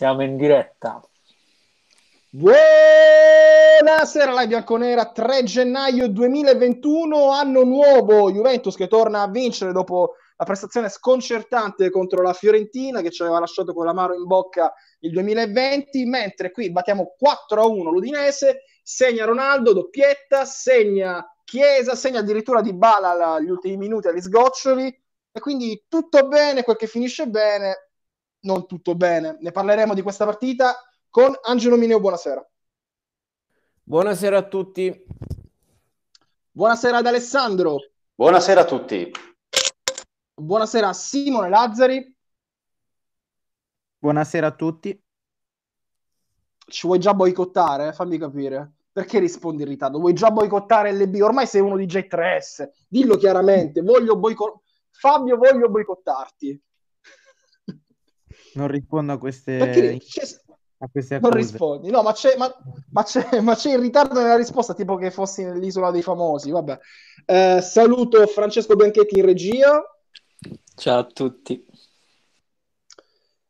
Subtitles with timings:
[0.00, 0.98] Siamo in diretta.
[2.30, 10.46] Buonasera, live bianconera 3 gennaio 2021, anno nuovo, Juventus che torna a vincere dopo la
[10.46, 16.06] prestazione sconcertante contro la Fiorentina che ci aveva lasciato con l'amaro in bocca il 2020,
[16.06, 22.72] mentre qui battiamo 4 a 1 l'Udinese, segna Ronaldo, doppietta, segna Chiesa, segna addirittura di
[22.72, 24.86] Bala agli ultimi minuti agli sgoccioli
[25.30, 27.89] e quindi tutto bene, quel che finisce bene,
[28.40, 29.36] non tutto bene.
[29.40, 30.76] Ne parleremo di questa partita
[31.08, 32.00] con Angelo Mineo.
[32.00, 32.48] Buonasera.
[33.82, 35.04] Buonasera a tutti.
[36.52, 37.78] Buonasera ad Alessandro.
[38.14, 39.10] Buonasera a tutti.
[40.34, 42.16] Buonasera a Simone Lazzari.
[43.98, 45.04] Buonasera a tutti.
[46.66, 47.92] Ci vuoi già boicottare?
[47.92, 48.72] Fammi capire.
[48.92, 49.98] Perché rispondi in ritardo?
[49.98, 51.20] Vuoi già boicottare LB?
[51.20, 52.68] Ormai sei uno di J3S.
[52.88, 53.82] Dillo chiaramente.
[53.82, 54.62] Voglio boicottare.
[54.90, 56.62] Fabio, voglio boicottarti.
[58.54, 59.58] Non rispondo a queste,
[60.78, 61.18] a queste.
[61.20, 62.52] Non rispondi, no, ma c'è, ma,
[62.90, 66.50] ma, c'è, ma c'è, in ritardo nella risposta, tipo che fossi nell'isola dei famosi.
[66.50, 66.78] Vabbè.
[67.26, 69.82] Eh, saluto Francesco Bianchetti in regia.
[70.74, 71.66] Ciao a tutti.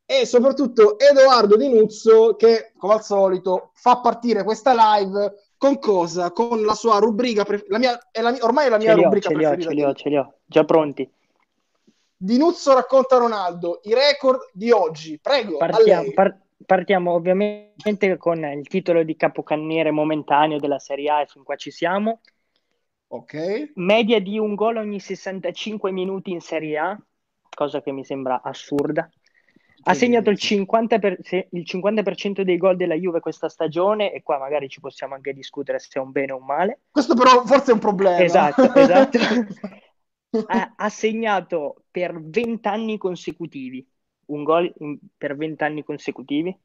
[0.05, 6.33] E soprattutto Edoardo Di Nuzzo che, come al solito, fa partire questa live con cosa?
[6.33, 9.29] Con la sua rubrica, pre- la mia, è la ormai è la mia ce rubrica
[9.29, 9.71] ce preferita.
[9.71, 11.09] Li ho, ce li ho, ce li ho, già pronti.
[12.23, 15.19] Di Nuzzo racconta Ronaldo, i record di oggi.
[15.19, 15.57] Prego.
[15.57, 21.43] Partiamo, par- partiamo ovviamente con il titolo di capocannoniere momentaneo della Serie A e fin
[21.43, 22.21] qua ci siamo.
[23.07, 23.73] Ok.
[23.77, 27.01] Media di un gol ogni 65 minuti in Serie A,
[27.49, 29.09] cosa che mi sembra assurda.
[29.85, 31.19] Ha segnato il 50%, per,
[31.53, 35.79] il 50% dei gol della Juve questa stagione e qua magari ci possiamo anche discutere
[35.79, 36.81] se è un bene o un male.
[36.91, 38.19] Questo però forse è un problema.
[38.19, 39.19] Esatto, esatto.
[40.77, 43.87] ha, segnato per 20 anni consecutivi
[44.27, 46.57] un gol in, per 20 anni consecutivi.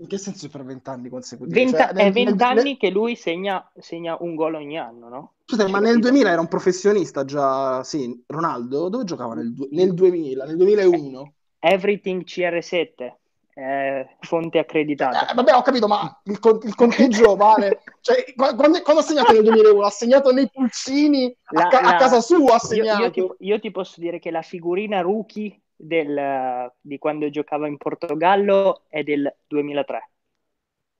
[0.00, 1.58] In che senso per 20 anni consecutivi?
[1.58, 5.32] 20, cioè, nel, è 20 nel, che lui segna, segna, un gol ogni anno, no?
[5.44, 8.88] Cioè, ma nel 2000 era un professionista già, sì, Ronaldo?
[8.88, 10.44] Dove giocava nel, nel 2000?
[10.44, 11.34] Nel 2001?
[11.58, 13.12] Everything CR7
[13.58, 15.30] eh, fonte accreditata.
[15.30, 17.82] Eh, vabbè, ho capito, ma il, il conteggio vale.
[18.00, 19.82] Cioè, quando, quando, ha segnato nel 2001?
[19.82, 22.54] Ha segnato nei pulcini la, a, ca- la, a, casa sua.
[22.54, 23.02] Ha segnato.
[23.02, 27.66] Io, io, ti, io, ti, posso dire che la figurina rookie del, di quando giocava
[27.66, 30.10] in Portogallo è del 2003.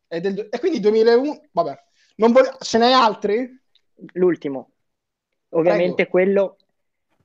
[0.09, 1.85] È del, e quindi 2001, vabbè,
[2.17, 3.57] non voglio, ce n'è altri?
[4.15, 4.71] L'ultimo,
[5.51, 6.11] ovviamente Prego.
[6.11, 6.57] quello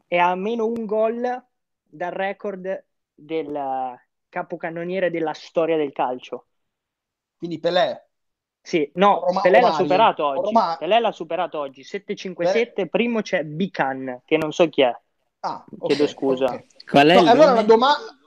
[0.07, 1.43] è a meno un gol
[1.83, 2.85] dal record
[3.15, 3.97] del
[4.33, 6.47] capocannoniere della storia del calcio.
[7.37, 8.07] Quindi Pelé.
[8.59, 10.41] Sì, no, Roma- Pelé l'ha superato oggi.
[10.41, 11.83] Roma- Pelé l'ha superato oggi.
[11.83, 12.89] 757, Pelé.
[12.89, 14.97] primo c'è Bican, che non so chi è.
[15.41, 16.45] Ah, Chiedo scusa.
[16.45, 16.67] Okay.
[16.83, 18.17] Qual è no, allora la domanda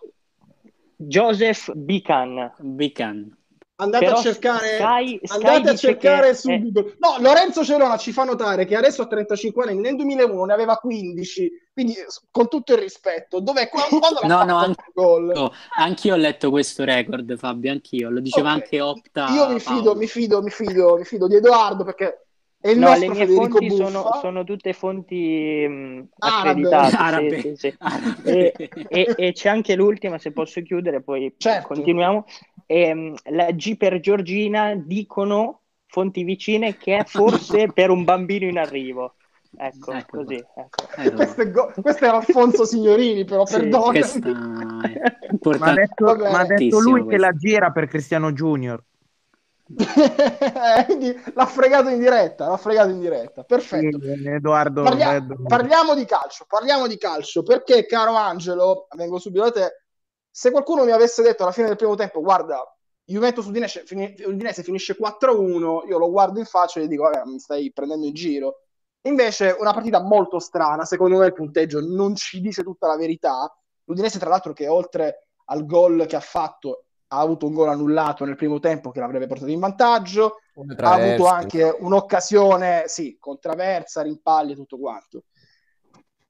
[0.97, 2.55] Joseph Bican.
[2.59, 3.37] Bican.
[3.79, 6.59] Andate Però a cercare, Sky, andate Sky a cercare su è...
[6.59, 6.97] Google.
[6.99, 10.77] No, Lorenzo Celona ci fa notare che adesso ha 35 anni, nel 2001 ne aveva
[10.77, 11.95] 15, quindi
[12.31, 15.31] con tutto il rispetto, dov'è quando no, no, anche, gol?
[15.35, 18.63] No, anch'io ho letto questo record, Fabio, anch'io, lo diceva okay.
[18.63, 19.29] anche Opta.
[19.35, 22.27] Io mi fido, mi fido, mi fido, mi fido di Edoardo perché
[22.59, 26.97] è il no, nostro le mie Federico fonti sono, sono, tutte fonti mh, accreditate.
[26.97, 27.41] Arabe.
[27.41, 27.77] Sì, sì, sì.
[28.25, 28.55] E,
[28.89, 31.69] e, e, c'è anche l'ultima, se posso chiudere, poi certo.
[31.69, 32.25] continuiamo.
[32.67, 38.47] E, mh, la G per Giorgina dicono fonti vicine che è forse per un bambino
[38.47, 39.15] in arrivo.
[39.59, 40.35] Ecco, ecco così.
[40.35, 40.85] Ecco.
[40.97, 44.01] Eh, questo, è go- questo, è Alfonso Signorini, però sì, perdonami.
[45.59, 47.09] Ma ha detto, ma ha detto lui questo.
[47.09, 48.83] che la gira per Cristiano Junior.
[50.87, 53.43] Quindi l'ha fregato in diretta, l'ha fregato in diretta.
[53.43, 53.99] Perfetto.
[54.01, 55.45] Sì, Edoardo, Parlia- Edoardo.
[55.47, 59.83] Parliamo di calcio, parliamo di calcio, perché caro Angelo, vengo subito da te,
[60.37, 62.63] se qualcuno mi avesse detto alla fine del primo tempo, guarda,
[63.07, 63.85] Juventus Udinese,
[64.27, 68.05] Udinese finisce 4-1, io lo guardo in faccia e gli dico, vabbè, mi stai prendendo
[68.05, 68.65] in giro.
[69.07, 73.51] Invece una partita molto strana, secondo me il punteggio non ci dice tutta la verità.
[73.85, 78.27] L'Udinese tra l'altro che oltre al gol che ha fatto ha avuto un gol annullato
[78.27, 80.41] nel primo tempo che l'avrebbe portato in vantaggio,
[80.77, 85.23] ha avuto anche un'occasione, sì, con traversa, rimpalli e tutto quanto.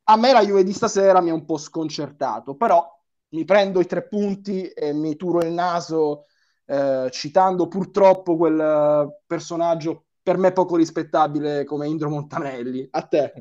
[0.04, 2.95] A me la Juve di stasera mi ha un po' sconcertato, però
[3.30, 6.26] mi prendo i tre punti e mi turo il naso
[6.66, 12.88] eh, citando purtroppo quel uh, personaggio per me poco rispettabile come Indro Montanelli.
[12.90, 13.32] A te.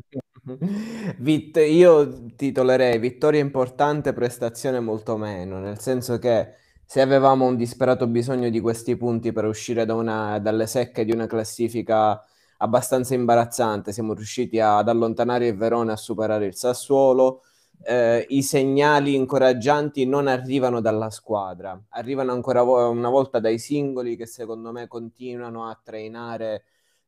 [1.17, 6.53] Vit- io titolerei vittoria importante, prestazione molto meno, nel senso che
[6.85, 11.11] se avevamo un disperato bisogno di questi punti per uscire da una, dalle secche di
[11.11, 12.23] una classifica
[12.57, 17.41] abbastanza imbarazzante, siamo riusciti ad allontanare il Verona a superare il Sassuolo.
[17.83, 24.15] Eh, i segnali incoraggianti non arrivano dalla squadra, arrivano ancora vo- una volta dai singoli
[24.15, 26.63] che secondo me continuano a trainare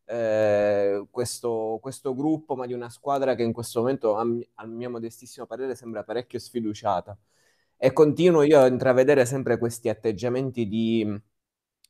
[0.06, 4.25] eh, questo, questo, gruppo, ma di una squadra che in questo momento, a,
[4.56, 7.18] al mio modestissimo parere, sembra parecchio sfiduciata.
[7.78, 11.06] E continuo io a intravedere sempre questi atteggiamenti di,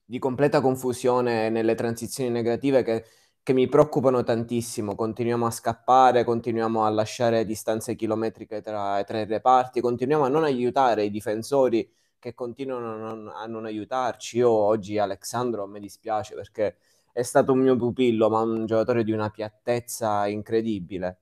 [0.04, 3.06] di completa confusione nelle transizioni negative che
[3.48, 4.94] che mi preoccupano tantissimo.
[4.94, 10.44] Continuiamo a scappare, continuiamo a lasciare distanze chilometriche tra, tra i reparti, continuiamo a non
[10.44, 11.90] aiutare i difensori
[12.20, 14.40] che continuano a non, a non aiutarci.
[14.40, 16.76] Io oggi Alexandro mi dispiace perché
[17.14, 21.20] è stato un mio pupillo, ma un giocatore di una piattezza incredibile.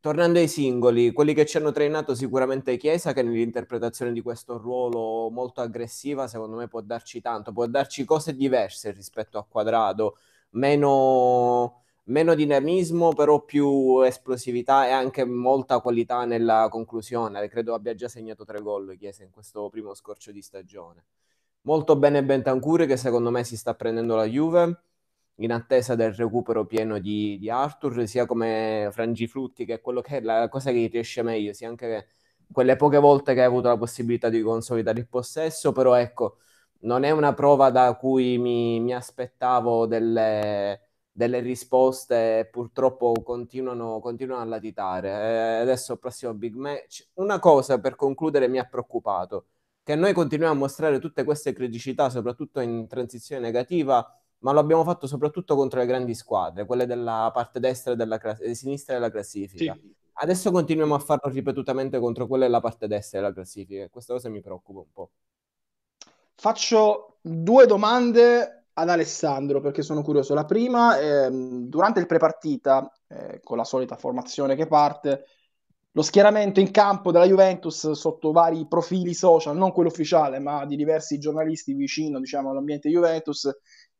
[0.00, 5.30] Tornando ai singoli, quelli che ci hanno trainato sicuramente Chiesa, che nell'interpretazione di questo ruolo
[5.30, 10.18] molto aggressiva, secondo me può darci tanto, può darci cose diverse rispetto a Quadrado,
[10.54, 17.46] meno, meno dinamismo, però più esplosività e anche molta qualità nella conclusione.
[17.48, 21.04] Credo abbia già segnato tre gol Chiesa in questo primo scorcio di stagione.
[21.62, 24.80] Molto bene Bentancure che secondo me si sta prendendo la Juve
[25.36, 30.18] in attesa del recupero pieno di, di Arthur, sia come Frangiflutti, che è quello che
[30.18, 32.08] è la cosa che riesce meglio, sia anche
[32.52, 36.36] quelle poche volte che hai avuto la possibilità di consolidare il possesso, però ecco,
[36.80, 40.80] non è una prova da cui mi, mi aspettavo delle,
[41.10, 45.08] delle risposte, purtroppo continuano, continuano a latitare.
[45.10, 47.08] Eh, adesso prossimo big match.
[47.14, 49.46] Una cosa per concludere mi ha preoccupato,
[49.82, 54.06] che noi continuiamo a mostrare tutte queste criticità, soprattutto in transizione negativa,
[54.38, 58.18] ma lo abbiamo fatto soprattutto contro le grandi squadre, quelle della parte destra e della
[58.18, 59.72] class- sinistra della classifica.
[59.72, 59.92] Sì.
[60.16, 64.40] Adesso continuiamo a farlo ripetutamente contro quelle della parte destra della classifica questa cosa mi
[64.40, 65.10] preoccupa un po'.
[66.36, 70.34] Faccio due domande ad Alessandro perché sono curioso.
[70.34, 75.26] La prima, ehm, durante il prepartita, eh, con la solita formazione che parte,
[75.92, 80.74] lo schieramento in campo della Juventus sotto vari profili social, non quello ufficiale, ma di
[80.76, 83.48] diversi giornalisti vicino diciamo, all'ambiente Juventus,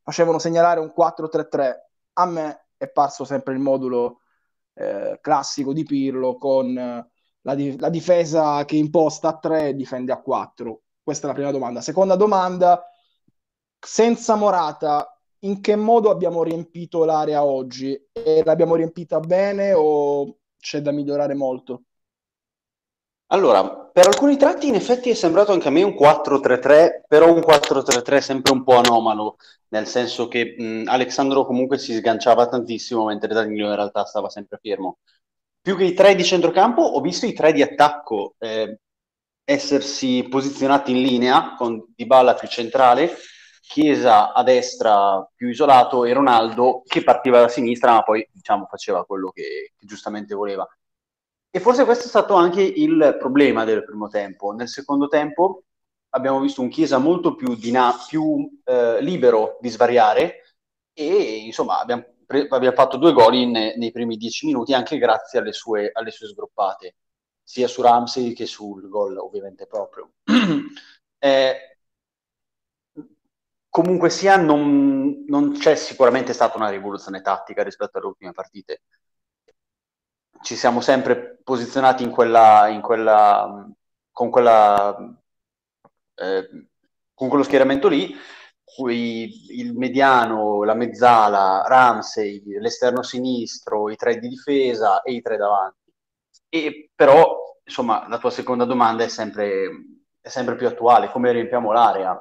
[0.01, 1.89] facevano segnalare un 4-3-3.
[2.13, 4.19] A me è parso sempre il modulo
[4.73, 7.09] eh, classico di Pirlo con eh,
[7.41, 10.81] la, di- la, difesa che imposta a 3 e difende a 4.
[11.05, 11.81] Questa è la prima domanda.
[11.81, 12.83] Seconda domanda,
[13.79, 17.93] senza Morata, in che modo abbiamo riempito l'area oggi?
[18.11, 21.83] E l'abbiamo riempita bene o c'è da migliorare molto?
[23.27, 27.41] Allora, per alcuni tratti in effetti è sembrato anche a me un 4-3-3, però un
[27.41, 29.35] 4-3-3 sempre un po' anomalo,
[29.67, 34.57] nel senso che mh, Alexandro comunque si sganciava tantissimo mentre Danilo in realtà stava sempre
[34.59, 34.97] fermo.
[35.61, 38.33] Più che i tre di centrocampo, ho visto i tre di attacco.
[38.39, 38.79] Eh,
[39.45, 43.15] essersi posizionati in linea con Dybala più centrale,
[43.61, 49.05] Chiesa a destra più isolato e Ronaldo che partiva da sinistra ma poi diciamo faceva
[49.05, 50.67] quello che, che giustamente voleva.
[51.49, 54.51] E forse questo è stato anche il problema del primo tempo.
[54.51, 55.63] Nel secondo tempo
[56.09, 60.41] abbiamo visto un Chiesa molto più, dina- più eh, libero di svariare
[60.93, 65.39] e insomma abbiamo, pre- abbiamo fatto due gol in, nei primi dieci minuti anche grazie
[65.39, 66.95] alle sue, alle sue sgroppate
[67.45, 70.13] sia su Ramsey che sul gol ovviamente proprio.
[71.19, 71.77] eh,
[73.69, 78.81] comunque sia, non, non, c'è sicuramente stata una rivoluzione tattica rispetto alle ultime partite.
[80.41, 83.67] Ci siamo sempre posizionati in quella, in quella,
[84.11, 84.95] con, quella
[86.15, 86.67] eh,
[87.13, 88.13] con quello schieramento lì,
[88.63, 95.37] cui il mediano, la mezzala, Ramsey, l'esterno sinistro, i tre di difesa e i tre
[95.37, 95.84] davanti
[96.63, 99.69] e però, insomma, la tua seconda domanda è sempre,
[100.21, 102.19] è sempre più attuale, come riempiamo l'area?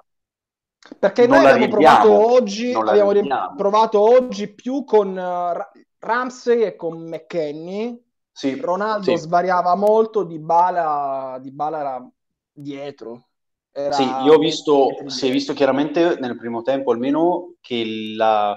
[0.99, 3.55] Perché non noi abbiamo provato oggi, abbiamo riempiamo.
[3.57, 8.03] provato oggi più con uh, Ramsey e con McKenny.
[8.31, 9.17] Sì, Ronaldo sì.
[9.17, 12.11] svariava molto, Di Bala, di Bala era
[12.53, 13.29] dietro.
[13.71, 18.57] Era sì, io ho visto, si è visto chiaramente nel primo tempo almeno che la,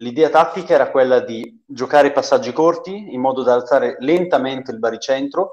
[0.00, 5.52] L'idea tattica era quella di giocare passaggi corti in modo da alzare lentamente il baricentro,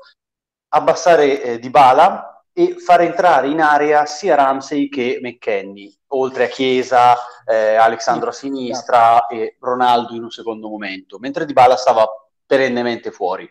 [0.69, 6.47] abbassare eh, Di Bala e far entrare in area sia Ramsey che McKenny, oltre a
[6.47, 12.07] Chiesa, eh, Alessandro a sinistra e Ronaldo in un secondo momento, mentre Di Bala stava
[12.45, 13.49] perennemente fuori.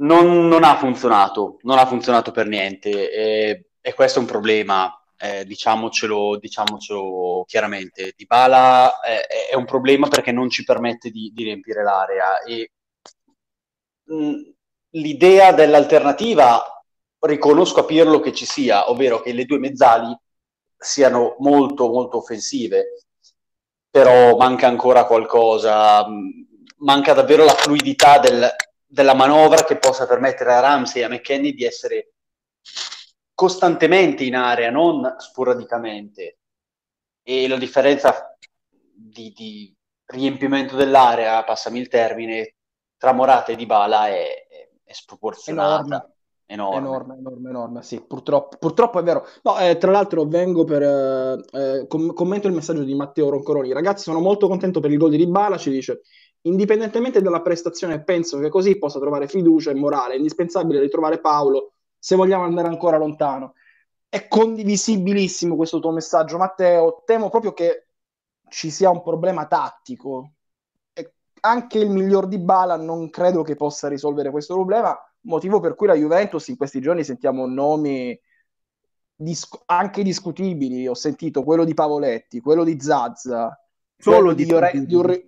[0.00, 4.97] Non, non, ha funzionato, non ha funzionato per niente e, e questo è un problema
[5.18, 8.14] eh, diciamocelo, diciamocelo chiaramente.
[8.16, 12.70] Dybala è, è, un problema perché non ci permette di, di riempire l'area e
[14.04, 14.34] mh, mm,
[14.90, 16.62] l'idea dell'alternativa
[17.20, 20.16] riconosco a Pirlo che ci sia, ovvero che le due mezzali
[20.76, 23.04] siano molto molto offensive,
[23.90, 26.28] però manca ancora qualcosa, mm,
[26.78, 28.48] manca davvero la fluidità del,
[28.86, 32.12] della manovra che possa permettere a Ramsey e a McKenny di essere
[33.38, 36.38] costantemente in area, non sporadicamente.
[37.22, 38.36] E la differenza
[38.92, 39.72] di, di
[40.06, 42.56] riempimento dell'area, passami il termine,
[42.96, 46.10] tra Morata e Dybala è, è, è sproporzionata.
[46.46, 46.80] Enorme.
[46.80, 47.16] Enorme.
[47.16, 49.24] enorme, enorme, sì, purtroppo, purtroppo è vero.
[49.42, 50.82] No, eh, tra l'altro vengo per...
[50.82, 53.72] Eh, eh, com- commento il messaggio di Matteo Roncoroni.
[53.72, 56.00] Ragazzi, sono molto contento per il gol di Dybala, ci dice,
[56.40, 60.14] indipendentemente dalla prestazione, penso che così possa trovare fiducia e morale.
[60.14, 63.54] È indispensabile ritrovare Paolo se vogliamo andare ancora lontano.
[64.08, 67.02] È condivisibilissimo questo tuo messaggio, Matteo.
[67.04, 67.88] Temo proprio che
[68.48, 70.32] ci sia un problema tattico.
[70.92, 75.74] E anche il miglior di Bala non credo che possa risolvere questo problema, motivo per
[75.74, 78.18] cui la Juventus in questi giorni sentiamo nomi
[79.14, 80.86] dis- anche discutibili.
[80.88, 83.60] Ho sentito quello di Pavoletti, quello di Zazza,
[83.96, 85.26] solo di, Iore- di Ur-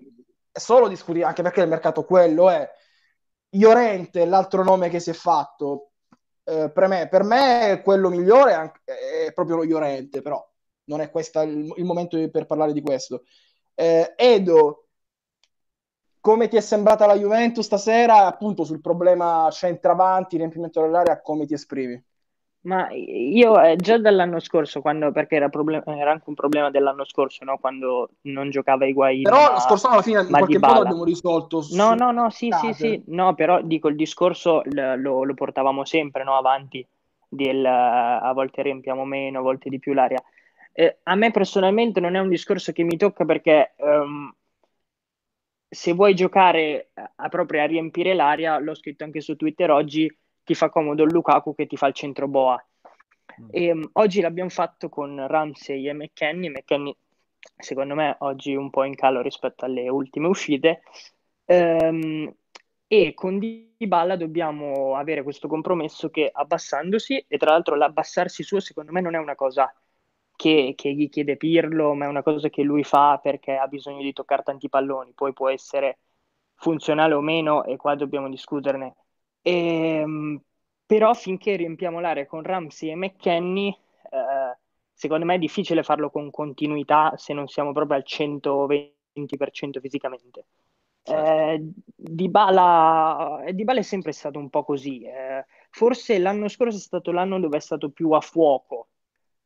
[0.53, 2.69] solo discutibili, anche perché il mercato quello è.
[3.53, 5.90] Iorente, l'altro nome che si è fatto,
[6.51, 8.81] eh, per, me, per me quello migliore è, anche,
[9.27, 10.45] è proprio lo Iorente, però
[10.85, 13.23] non è questo il, il, momento per parlare di questo.
[13.75, 14.89] Eh, Edo,
[16.21, 18.27] come ti è sembrata la Juventus stasera?
[18.27, 22.03] Appunto sul problema centravanti, riempimento dell'area, come ti esprimi?
[22.63, 27.05] Ma io eh, già dall'anno scorso, quando, perché era, problem- era, anche un problema dell'anno
[27.05, 27.57] scorso, no?
[27.57, 29.23] quando non giocava Higuain.
[29.23, 31.67] Però lo scorso alla fine in qualche modo abbiamo risolto.
[31.71, 36.23] No, no, no, sì, sì, sì, no, però dico il discorso lo, lo portavamo sempre
[36.23, 36.87] no, avanti,
[37.27, 40.23] del, a volte riempiamo meno, a volte di più l'aria.
[40.73, 44.33] Eh, a me personalmente non è un discorso che mi tocca perché um,
[45.69, 50.13] se vuoi giocare a, proprio a riempire l'aria, l'ho scritto anche su Twitter oggi,
[50.51, 52.61] ti fa comodo il Lukaku che ti fa il centro boa.
[53.41, 53.49] Mm.
[53.53, 56.51] E, um, oggi l'abbiamo fatto con Ramsey e McKenny.
[56.51, 56.93] McKenny,
[57.57, 60.83] secondo me, oggi un po' in calo rispetto alle ultime uscite.
[61.45, 62.35] Um,
[62.89, 68.91] e con Dybala dobbiamo avere questo compromesso che abbassandosi, e tra l'altro l'abbassarsi suo secondo
[68.91, 69.73] me non è una cosa
[70.35, 74.03] che, che, gli chiede Pirlo, ma è una cosa che lui fa perché ha bisogno
[74.03, 75.99] di toccare tanti palloni, poi può essere
[76.57, 78.97] funzionale o meno e qua dobbiamo discuterne
[79.43, 79.53] e,
[80.01, 80.41] ehm,
[80.87, 84.59] però finché riempiamo l'area con Ramsey e McKenny, eh,
[84.93, 90.47] secondo me è difficile farlo con continuità se non siamo proprio al 120% fisicamente.
[91.03, 91.31] Certo.
[91.31, 95.03] Eh, Dybala, Dybala è sempre stato un po' così.
[95.03, 98.89] Eh, forse l'anno scorso è stato l'anno dove è stato più a fuoco,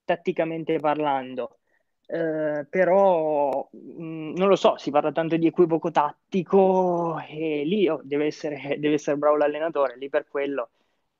[0.04, 1.58] tatticamente parlando.
[2.06, 7.88] Eh, però mh, mm, non lo so, si parla tanto di equivoco tattico e lì
[7.88, 10.70] oh, deve, essere, deve, essere, bravo l'allenatore, lì per quello.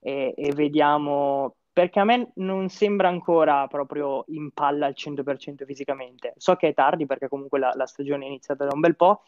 [0.01, 6.35] E, e, vediamo, perché a me non sembra ancora proprio in palla al 100% fisicamente,
[6.37, 9.23] so che è tardi perché comunque la, la stagione è iniziata da un bel po',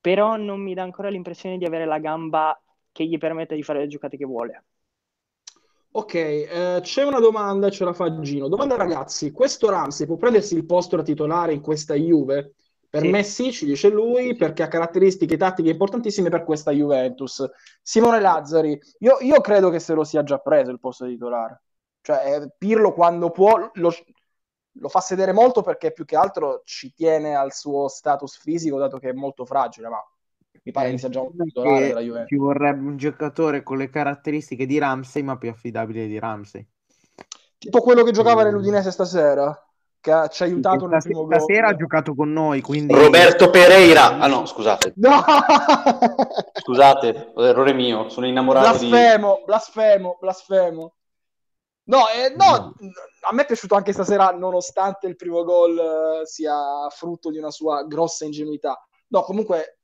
[0.00, 2.60] però non mi dà ancora l'impressione di avere la gamba
[2.92, 4.64] che gli permetta di fare le giocate che vuole.
[5.96, 8.48] Ok, eh, c'è una domanda, ce la fa Gino.
[8.48, 12.52] Domanda ragazzi, questo Ramsey può prendersi il posto da titolare in questa Juve?
[12.86, 13.08] Per sì.
[13.08, 17.48] me sì, ci dice lui, perché ha caratteristiche tattiche importantissime per questa Juventus.
[17.80, 21.62] Simone Lazzari, io, io credo che se lo sia già preso il posto di titolare.
[22.02, 23.90] Cioè, eh, Pirlo quando può lo,
[24.72, 28.98] lo, fa sedere molto perché più che altro ci tiene al suo status fisico, dato
[28.98, 30.04] che è molto fragile, ma
[30.62, 32.28] mi pare eh, che sia già un titolare della Juventus.
[32.28, 36.66] Ci vorrebbe un giocatore con le caratteristiche di Ramsey, ma più affidabile di Ramsey.
[37.58, 39.52] Tipo quello che giocava nell'Udinese stasera,
[40.00, 41.40] che ci ha aiutato sì, nel primo gol.
[41.40, 42.94] Stasera ha giocato con noi, quindi...
[42.94, 44.18] Roberto Pereira.
[44.18, 44.92] Ah no, scusate.
[44.96, 45.24] No!
[46.52, 49.42] scusate, errore mio, sono innamorato blasfemo, di...
[49.44, 50.94] Blasfemo, blasfemo,
[51.88, 52.74] No, eh, no,
[53.28, 57.52] a me è piaciuto anche stasera, nonostante il primo gol eh, sia frutto di una
[57.52, 58.84] sua grossa ingenuità.
[59.08, 59.78] No, comunque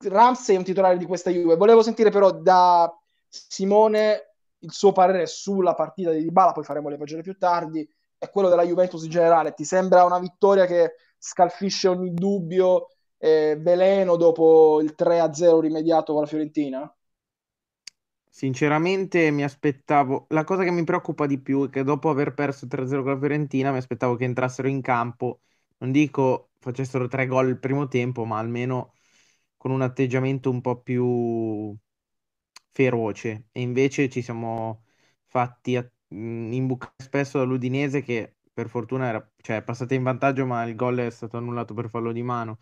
[0.00, 1.56] Ramsey è un titolare di questa Juve.
[1.56, 2.92] Volevo sentire però da
[3.28, 7.88] Simone il suo parere sulla partita di Dybala, poi faremo le pagine più tardi,
[8.18, 9.54] e quello della Juventus in generale.
[9.54, 12.88] Ti sembra una vittoria che scalfisce ogni dubbio,
[13.18, 16.92] eh, veleno dopo il 3-0 rimediato con la Fiorentina?
[18.30, 22.66] Sinceramente mi aspettavo, la cosa che mi preoccupa di più è che dopo aver perso
[22.66, 25.40] 3-0 con la Fiorentina mi aspettavo che entrassero in campo,
[25.78, 28.92] non dico facessero tre gol il primo tempo, ma almeno
[29.58, 31.76] con un atteggiamento un po' più
[32.72, 34.84] feroce e invece ci siamo
[35.26, 40.64] fatti a- imbucare spesso dall'Udinese che per fortuna era, cioè, è passata in vantaggio ma
[40.64, 42.58] il gol è stato annullato per fallo di mano.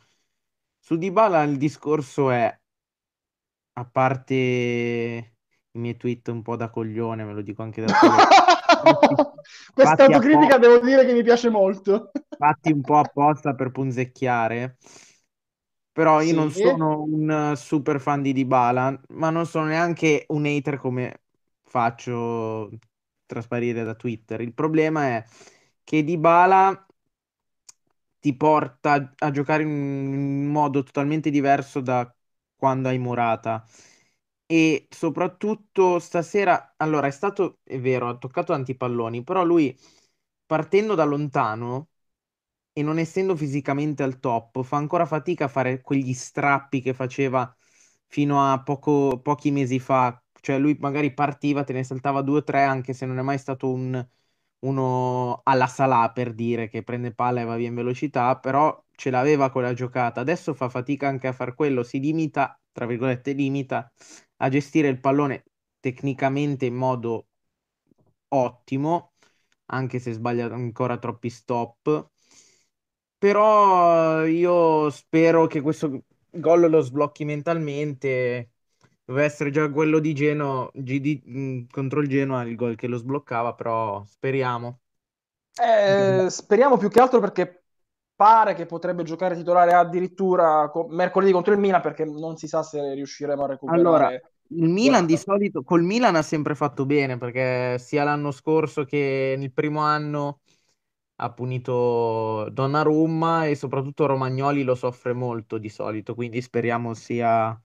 [0.78, 2.58] Su Dybala il discorso è,
[3.74, 8.14] a parte i miei tweet un po' da coglione, me lo dico anche da solo.
[9.74, 12.10] Questa autocritica devo dire che mi piace molto.
[12.36, 14.76] Fatti un po' apposta per punzecchiare.
[15.96, 16.34] Però io Sì.
[16.34, 21.22] non sono un super fan di Dybala, ma non sono neanche un hater come
[21.62, 22.68] faccio
[23.24, 24.40] trasparire da Twitter.
[24.42, 25.24] Il problema è
[25.84, 26.86] che Dybala
[28.20, 32.12] ti porta a giocare in modo totalmente diverso da
[32.56, 33.64] quando hai Morata.
[34.48, 39.76] E soprattutto stasera, allora è stato, è vero, ha toccato tanti palloni, però lui
[40.46, 41.88] partendo da lontano
[42.78, 47.54] e non essendo fisicamente al top, fa ancora fatica a fare quegli strappi che faceva
[48.06, 50.20] fino a poco- pochi mesi fa.
[50.40, 53.38] Cioè lui magari partiva, te ne saltava due o tre, anche se non è mai
[53.38, 54.06] stato un,
[54.60, 59.10] uno alla Salah per dire che prende palla e va via in velocità, però ce
[59.10, 60.20] l'aveva quella giocata.
[60.20, 63.90] Adesso fa fatica anche a far quello, si limita, tra virgolette, limita
[64.38, 65.44] a gestire il pallone
[65.80, 67.28] tecnicamente in modo
[68.28, 69.12] ottimo,
[69.66, 72.10] anche se sbaglia ancora troppi stop.
[73.18, 78.50] Però io spero che questo gol lo sblocchi mentalmente.
[79.04, 82.96] Doveva essere già quello di Genoa, GD, mh, contro il Genoa, il gol che lo
[82.98, 84.80] sbloccava, però speriamo.
[85.58, 87.64] Eh, speriamo più che altro perché
[88.14, 92.62] pare che potrebbe giocare titolare addirittura co- mercoledì contro il Milan perché non si sa
[92.62, 93.64] se riusciremo a recuperare.
[93.68, 94.14] Allora,
[94.50, 95.16] il Milan di Guarda.
[95.16, 100.40] solito col Milan ha sempre fatto bene perché sia l'anno scorso che nel primo anno
[101.18, 107.58] ha punito Donnarumma e soprattutto Romagnoli lo soffre molto di solito, quindi speriamo sia,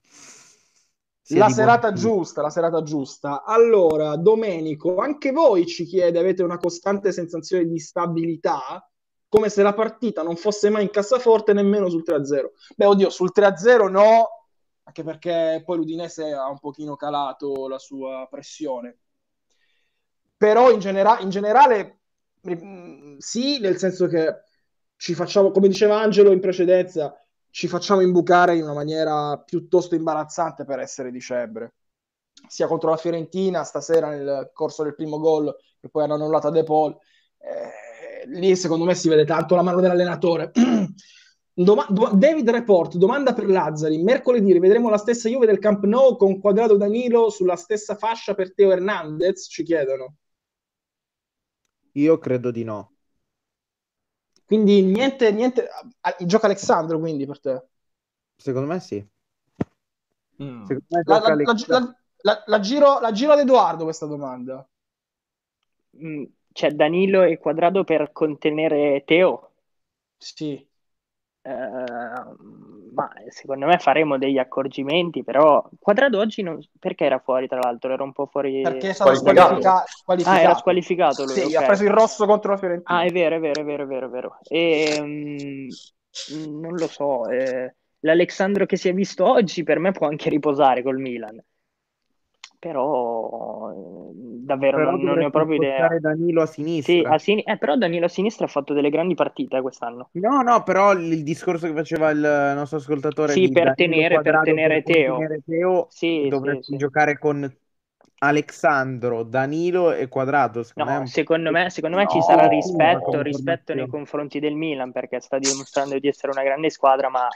[1.22, 2.10] sia La buon serata augurio.
[2.10, 3.44] giusta, la serata giusta.
[3.44, 8.86] Allora, Domenico, anche voi ci chiede, avete una costante sensazione di stabilità,
[9.28, 12.52] come se la partita non fosse mai in cassaforte nemmeno sul 3-0.
[12.76, 14.28] Beh, oddio, sul 3-0 no,
[14.84, 18.98] anche perché poi l'Udinese ha un pochino calato la sua pressione.
[20.38, 22.01] Però in, genera- in generale
[23.18, 24.42] sì, nel senso che
[24.96, 27.16] ci facciamo, come diceva Angelo in precedenza,
[27.50, 31.74] ci facciamo imbucare in una maniera piuttosto imbarazzante per essere dicembre.
[32.48, 36.52] Sia contro la Fiorentina stasera nel corso del primo gol, che poi hanno annullato a
[36.52, 36.98] De Paul.
[37.38, 40.52] Eh, lì secondo me si vede tanto la mano dell'allenatore.
[41.54, 44.02] Doma- do- David Report, domanda per Lazzari.
[44.02, 48.54] Mercoledì rivedremo la stessa Juve del Camp Nou con Quadrado Danilo sulla stessa fascia per
[48.54, 49.48] Teo Hernandez?
[49.50, 50.16] Ci chiedono.
[51.94, 52.92] Io credo di no.
[54.46, 55.68] Quindi niente, niente.
[56.26, 57.64] Gioca Alessandro quindi per te.
[58.36, 59.08] Secondo me sì.
[60.40, 60.80] Mm.
[60.84, 61.20] Secondo me la-
[61.68, 64.68] la- la- la giro, la giro ad Edoardo questa domanda.
[66.04, 69.52] Mm, C'è Danilo e Quadrado per contenere Teo.
[70.20, 70.66] Sì.
[71.44, 71.52] Eh,
[72.94, 76.60] ma secondo me faremo degli accorgimenti, però Quadrado oggi non...
[76.80, 77.92] perché era fuori tra l'altro?
[77.94, 78.62] Era un po' fuori...
[78.62, 79.54] Perché è stato Squalificato.
[79.54, 80.38] squalifica- squalificato.
[80.38, 81.56] Ah, era squalificato lui, Sì, ok.
[81.56, 83.00] ha preso il rosso contro la Fiorentina.
[83.00, 84.38] Ah, è vero, è vero, è vero, è vero, è vero.
[84.48, 85.70] E, mm,
[86.62, 90.84] non lo so, eh, l'Alexandro che si è visto oggi per me può anche riposare
[90.84, 91.42] col Milan,
[92.62, 94.12] però eh,
[94.46, 95.90] davvero Però non, non ne ho proprio idea.
[96.00, 97.10] Danilo a sinistra.
[97.10, 100.10] Sì, a sin- eh, però Danilo a sinistra ha fatto delle grandi partite eh, quest'anno.
[100.14, 104.84] No, no, però il, discorso che faceva il nostro ascoltatore Sì, per tenere- per tenere
[104.84, 105.16] Teo.
[105.16, 106.78] contenere Teo, Sì, dovresti sì, sì.
[106.78, 107.50] giocare con
[108.20, 110.64] Alexandro, Danilo e Quadrado.
[110.64, 114.56] Secondo me No, un- secondo me, secondo me ci sarà rispetto, rispetto nei confronti del
[114.56, 117.28] Milan perché sta dimostrando di essere una grande squadra, ma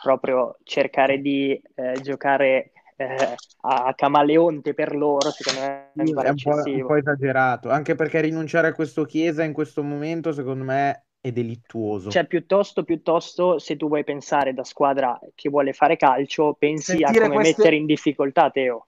[0.00, 6.14] proprio cercare di eh, giocare eh, a camaleonte per loro, secondo me è Sì, un
[6.14, 9.82] po' è un po', un po' esagerato, anche perché rinunciare a questo Chiesa in questo
[9.82, 12.10] momento, secondo me, è delittuoso.
[12.10, 16.96] Cioè, piuttosto, piuttosto, se tu vuoi pensare da squadra che vuole fare calcio, pensi a
[16.96, 18.86] Sentire come queste- mettere in difficoltà Teo.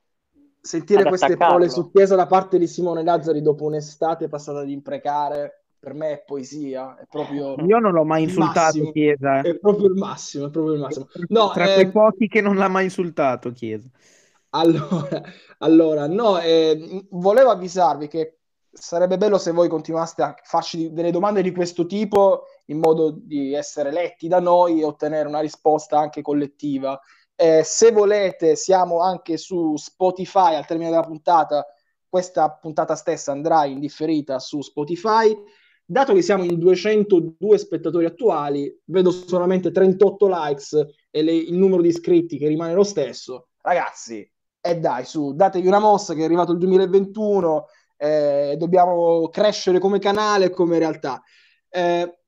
[0.62, 5.59] Sentire queste parole su Chiesa da parte di Simone Lazzari dopo un'estate passata ad imprecare,
[5.80, 8.92] per me è poesia, è proprio Io non l'ho mai insultato, massimo.
[8.92, 9.40] Chiesa.
[9.40, 9.50] eh.
[9.50, 11.08] È proprio il massimo, è proprio il massimo.
[11.28, 13.88] No, Tra eh, quei pochi che non l'ha mai insultato, Chiesa.
[14.50, 15.22] Allora,
[15.58, 18.40] allora, no, eh, volevo avvisarvi che
[18.72, 23.52] sarebbe bello se voi continuaste a farci delle domande di questo tipo in modo di
[23.54, 27.00] essere letti da noi e ottenere una risposta anche collettiva.
[27.34, 31.66] Eh, se volete, siamo anche su Spotify al termine della puntata.
[32.06, 35.34] Questa puntata stessa andrà in differita su Spotify.
[35.90, 41.82] Dato che siamo in 202 spettatori attuali, vedo solamente 38 likes e le- il numero
[41.82, 43.48] di iscritti che rimane lo stesso.
[43.60, 44.24] Ragazzi,
[44.60, 49.98] e dai, su, datevi una mossa che è arrivato il 2021, eh, dobbiamo crescere come
[49.98, 51.20] canale e come realtà.
[51.68, 52.18] Eh,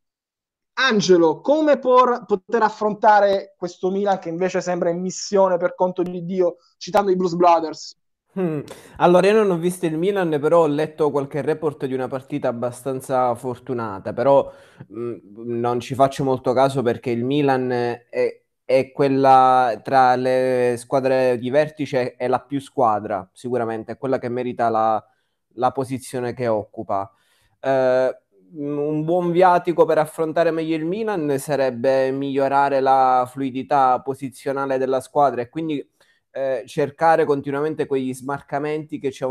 [0.74, 6.24] Angelo, come por- poter affrontare questo Milan che invece sembra in missione per conto di
[6.24, 7.96] Dio, citando i Blues Brothers?
[8.34, 8.60] Hmm.
[8.96, 12.48] Allora, io non ho visto il Milan, però ho letto qualche report di una partita
[12.48, 14.50] abbastanza fortunata, però
[14.88, 15.16] mh,
[15.58, 21.50] non ci faccio molto caso perché il Milan è è quella tra le squadre di
[21.50, 25.04] vertice è la più squadra, sicuramente, è quella che merita la,
[25.56, 27.10] la posizione che occupa.
[27.60, 28.16] Eh,
[28.54, 35.40] un buon viatico per affrontare meglio il Milan sarebbe migliorare la fluidità posizionale della squadra
[35.42, 35.86] e quindi
[36.32, 39.24] eh, cercare continuamente quegli smarcamenti che, che,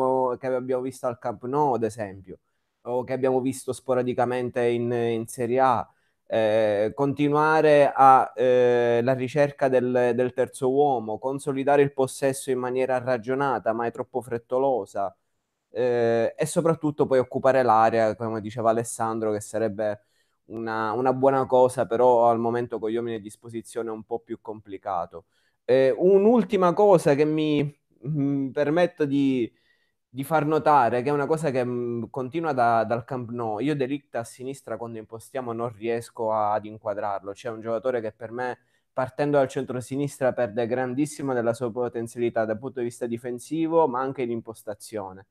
[0.47, 2.39] abbiamo visto al Camp Nou, ad esempio,
[2.83, 5.87] o che abbiamo visto sporadicamente in, in Serie A.
[6.27, 13.73] Eh, continuare alla eh, ricerca del, del, terzo uomo, consolidare il possesso in maniera ragionata,
[13.73, 15.13] mai troppo frettolosa,
[15.71, 20.03] eh, e soprattutto poi occupare l'area, come diceva Alessandro, che sarebbe
[20.45, 24.19] una, una, buona cosa, però al momento con gli uomini a disposizione è un po'
[24.19, 25.25] più complicato.
[25.71, 29.49] Eh, un'ultima cosa che mi mh, mm, permetto di,
[30.09, 33.59] di, far notare, che è una cosa che mh, mm, continua da, dal Camp Nou,
[33.59, 38.11] io Delict a sinistra quando impostiamo non riesco a, ad inquadrarlo, c'è un giocatore che
[38.11, 38.59] per me
[38.91, 44.23] partendo dal centro-sinistra perde grandissimo della sua potenzialità dal punto di vista difensivo, ma anche
[44.23, 45.27] in impostazione.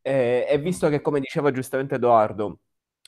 [0.00, 2.60] Eh, e visto che, come diceva giustamente Edoardo,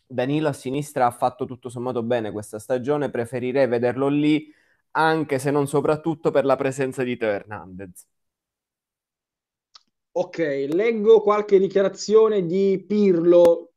[0.07, 4.53] Danilo a sinistra ha fatto tutto sommato bene questa stagione, preferirei vederlo lì
[4.97, 8.07] anche se non soprattutto per la presenza di Teo Hernandez.
[10.17, 13.73] Ok, leggo qualche dichiarazione di Pirlo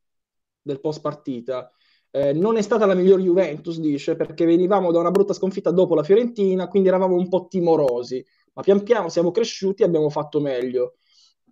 [0.62, 1.70] del post partita.
[2.10, 5.94] Eh, non è stata la miglior Juventus, dice, perché venivamo da una brutta sconfitta dopo
[5.96, 10.40] la Fiorentina, quindi eravamo un po' timorosi, ma pian piano siamo cresciuti e abbiamo fatto
[10.40, 10.96] meglio.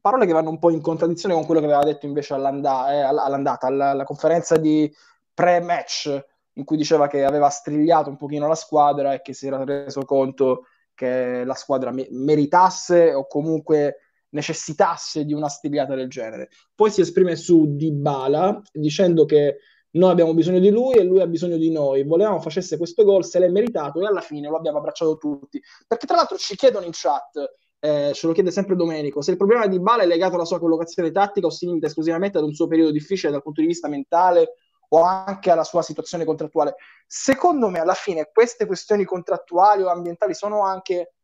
[0.00, 3.00] Parole che vanno un po' in contraddizione con quello che aveva detto invece all'anda- eh,
[3.00, 4.92] all'andata, alla, alla conferenza di
[5.34, 6.24] pre-match
[6.56, 10.04] in cui diceva che aveva strigliato un pochino la squadra e che si era reso
[10.04, 10.64] conto
[10.94, 16.48] che la squadra me- meritasse o comunque necessitasse di una stigliata del genere.
[16.74, 19.58] Poi si esprime su Dybala dicendo che
[19.92, 22.04] noi abbiamo bisogno di lui e lui ha bisogno di noi.
[22.04, 25.60] Volevamo facesse questo gol, se l'è meritato e alla fine lo abbiamo abbracciato tutti.
[25.86, 29.36] Perché tra l'altro ci chiedono in chat, eh, ce lo chiede sempre Domenico, se il
[29.36, 32.52] problema di Bala è legato alla sua collocazione tattica o si limita esclusivamente ad un
[32.52, 34.54] suo periodo difficile dal punto di vista mentale
[34.88, 36.76] o anche alla sua situazione contrattuale.
[37.06, 41.14] Secondo me, alla fine, queste questioni contrattuali o ambientali sono anche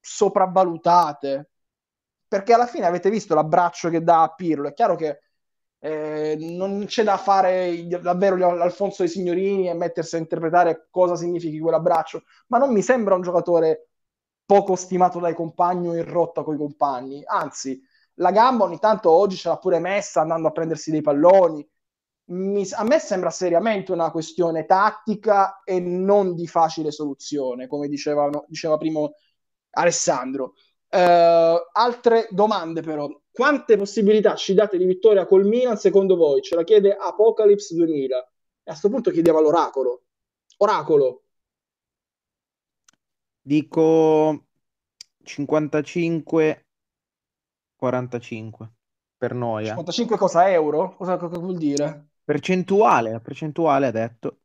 [0.00, 1.50] sopravvalutate.
[2.28, 4.68] Perché alla fine avete visto l'abbraccio che dà a Pirlo.
[4.68, 5.20] È chiaro che
[5.80, 11.58] eh, non c'è da fare davvero l'Alfonso dei Signorini e mettersi a interpretare cosa significhi
[11.58, 13.88] quell'abbraccio, ma non mi sembra un giocatore
[14.44, 17.22] poco stimato dai compagni o in rotta con i compagni.
[17.24, 17.80] Anzi,
[18.14, 21.66] la gamba ogni tanto oggi ce l'ha pure messa andando a prendersi dei palloni
[22.30, 28.30] mi, a me sembra seriamente una questione tattica e non di facile soluzione, come diceva,
[28.46, 29.08] diceva prima
[29.70, 30.54] Alessandro.
[30.88, 33.08] Uh, altre domande però.
[33.30, 36.42] Quante possibilità ci date di vittoria col Milan secondo voi?
[36.42, 38.16] Ce la chiede Apocalypse 2000.
[38.16, 38.28] E a
[38.64, 40.02] questo punto chiediamo all'oracolo.
[40.58, 41.22] Oracolo.
[43.40, 44.46] Dico
[45.22, 46.66] 55
[47.76, 48.72] 45
[49.16, 49.66] per noi.
[49.66, 50.96] 55 cosa euro?
[50.96, 52.09] Cosa, cosa vuol dire?
[52.24, 54.38] Percentuale, percentuale ha detto.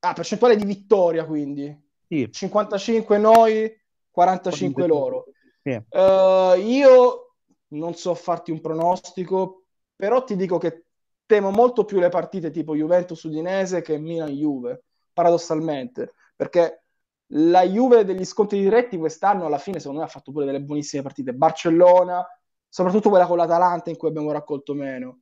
[0.00, 1.86] Ah, percentuale di vittoria quindi.
[2.06, 2.30] Sì.
[2.30, 3.70] 55 noi,
[4.10, 5.24] 45 loro.
[5.62, 5.70] Sì.
[5.70, 7.34] Uh, io
[7.68, 10.84] non so farti un pronostico, però ti dico che
[11.26, 16.84] temo molto più le partite tipo Juventus-Udinese che Milan-Juve, paradossalmente, perché
[17.32, 21.02] la Juve degli scontri diretti quest'anno alla fine secondo me ha fatto pure delle buonissime
[21.02, 21.34] partite.
[21.34, 22.26] Barcellona,
[22.66, 25.20] soprattutto quella con l'Atalanta in cui abbiamo raccolto meno.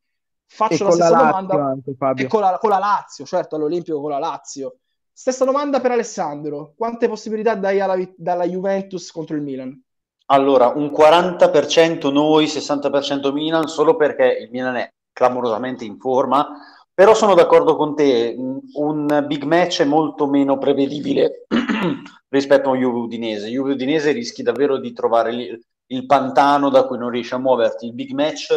[0.48, 4.10] Faccio la stessa la domanda anche, e con la, con la Lazio, certo, all'Olimpico con
[4.10, 4.78] la Lazio.
[5.12, 6.74] Stessa domanda per Alessandro.
[6.76, 9.82] Quante possibilità dai alla, dalla Juventus contro il Milan?
[10.26, 16.48] Allora, un 40% noi, 60% Milan, solo perché il Milan è clamorosamente in forma,
[16.92, 21.46] però sono d'accordo con te, un big match è molto meno prevedibile
[22.28, 23.48] rispetto a un Juve Udinese.
[23.48, 27.86] Juve Udinese rischi davvero di trovare il, il pantano da cui non riesci a muoverti.
[27.86, 28.48] Il big match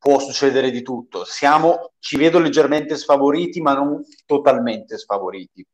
[0.00, 1.24] può succedere di tutto.
[1.24, 5.64] Siamo, ci vedo leggermente sfavoriti, ma non totalmente sfavoriti.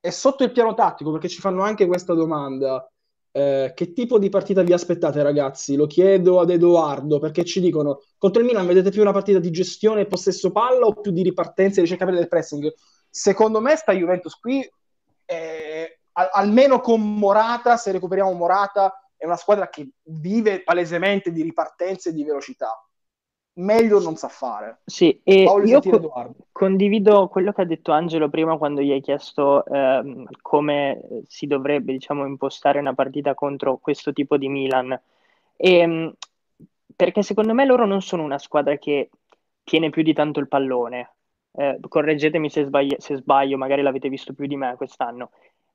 [0.00, 2.84] E sotto il piano tattico, perché ci fanno anche questa domanda,
[3.30, 5.76] eh, che tipo di partita vi aspettate, ragazzi?
[5.76, 9.52] Lo chiedo ad Edoardo, perché ci dicono, contro il Milan vedete più una partita di
[9.52, 12.74] gestione e possesso palla o più di ripartenza e ricerca del pressing?
[13.08, 14.68] Secondo me sta Juventus qui,
[15.26, 21.42] eh, al- almeno con Morata, se recuperiamo Morata, è una squadra che vive palesemente di
[21.42, 22.74] ripartenza e di velocità
[23.60, 24.80] meglio non sa fare.
[24.84, 29.64] Sì, e io co- condivido quello che ha detto Angelo prima quando gli hai chiesto
[29.64, 34.98] ehm, come si dovrebbe, diciamo, impostare una partita contro questo tipo di Milan.
[35.56, 36.14] E, ehm,
[36.96, 39.10] perché secondo me loro non sono una squadra che
[39.64, 41.14] tiene più di tanto il pallone.
[41.52, 45.30] Eh, correggetemi se sbaglio, se sbaglio, magari l'avete visto più di me quest'anno.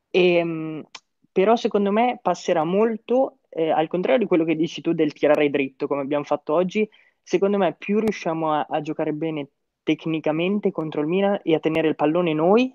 [0.10, 0.86] E, ehm,
[1.32, 5.50] però secondo me passerà molto, eh, al contrario di quello che dici tu del tirare
[5.50, 6.88] dritto, come abbiamo fatto oggi,
[7.26, 9.50] secondo me più riusciamo a, a giocare bene
[9.82, 12.74] tecnicamente contro il Milan e a tenere il pallone noi,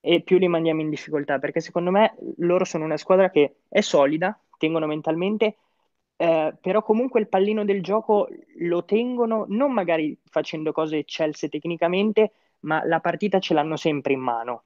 [0.00, 3.80] e più li mandiamo in difficoltà, perché secondo me loro sono una squadra che è
[3.80, 5.56] solida, tengono mentalmente,
[6.16, 12.32] eh, però comunque il pallino del gioco lo tengono non magari facendo cose eccelse tecnicamente,
[12.60, 14.64] ma la partita ce l'hanno sempre in mano.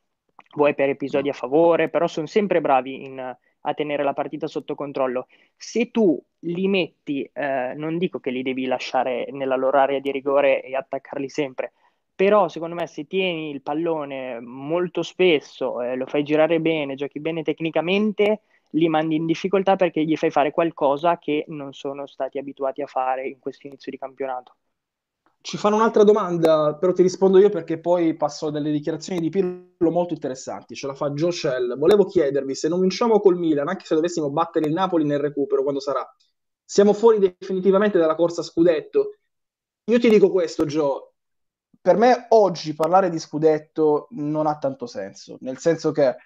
[0.54, 4.74] Vuoi per episodi a favore, però sono sempre bravi in, a tenere la partita sotto
[4.74, 5.26] controllo.
[5.56, 10.10] Se tu li metti, eh, non dico che li devi lasciare nella loro area di
[10.10, 11.72] rigore e attaccarli sempre,
[12.14, 17.20] però secondo me se tieni il pallone molto spesso, eh, lo fai girare bene, giochi
[17.20, 22.38] bene tecnicamente, li mandi in difficoltà perché gli fai fare qualcosa che non sono stati
[22.38, 24.56] abituati a fare in questo inizio di campionato.
[25.42, 29.30] Ci fanno un'altra domanda, però ti rispondo io perché poi passo a delle dichiarazioni di
[29.30, 30.74] Pirlo molto interessanti.
[30.74, 31.78] Ce la fa Joe Shell.
[31.78, 35.62] Volevo chiedervi se non vinciamo col Milan, anche se dovessimo battere il Napoli nel recupero
[35.62, 36.06] quando sarà,
[36.62, 39.16] siamo fuori definitivamente dalla corsa scudetto.
[39.84, 41.08] Io ti dico questo, Joe.
[41.80, 46.16] Per me oggi parlare di scudetto non ha tanto senso, nel senso che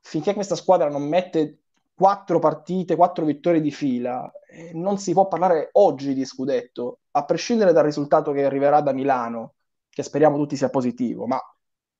[0.00, 1.65] finché questa squadra non mette
[1.96, 4.30] quattro partite, quattro vittorie di fila,
[4.74, 9.54] non si può parlare oggi di scudetto, a prescindere dal risultato che arriverà da Milano,
[9.88, 11.40] che speriamo tutti sia positivo, ma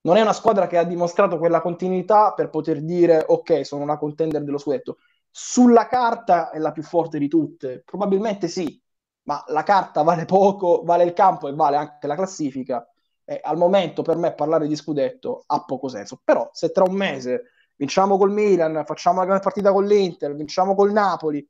[0.03, 3.97] non è una squadra che ha dimostrato quella continuità per poter dire ok, sono una
[3.97, 4.99] contender dello scudetto.
[5.31, 8.79] Sulla carta è la più forte di tutte, probabilmente sì,
[9.23, 12.87] ma la carta vale poco, vale il campo e vale anche la classifica.
[13.25, 16.21] E al momento per me parlare di scudetto ha poco senso.
[16.23, 20.75] Però se tra un mese vinciamo col Milan, facciamo la grande partita con l'Inter, vinciamo
[20.75, 21.47] col Napoli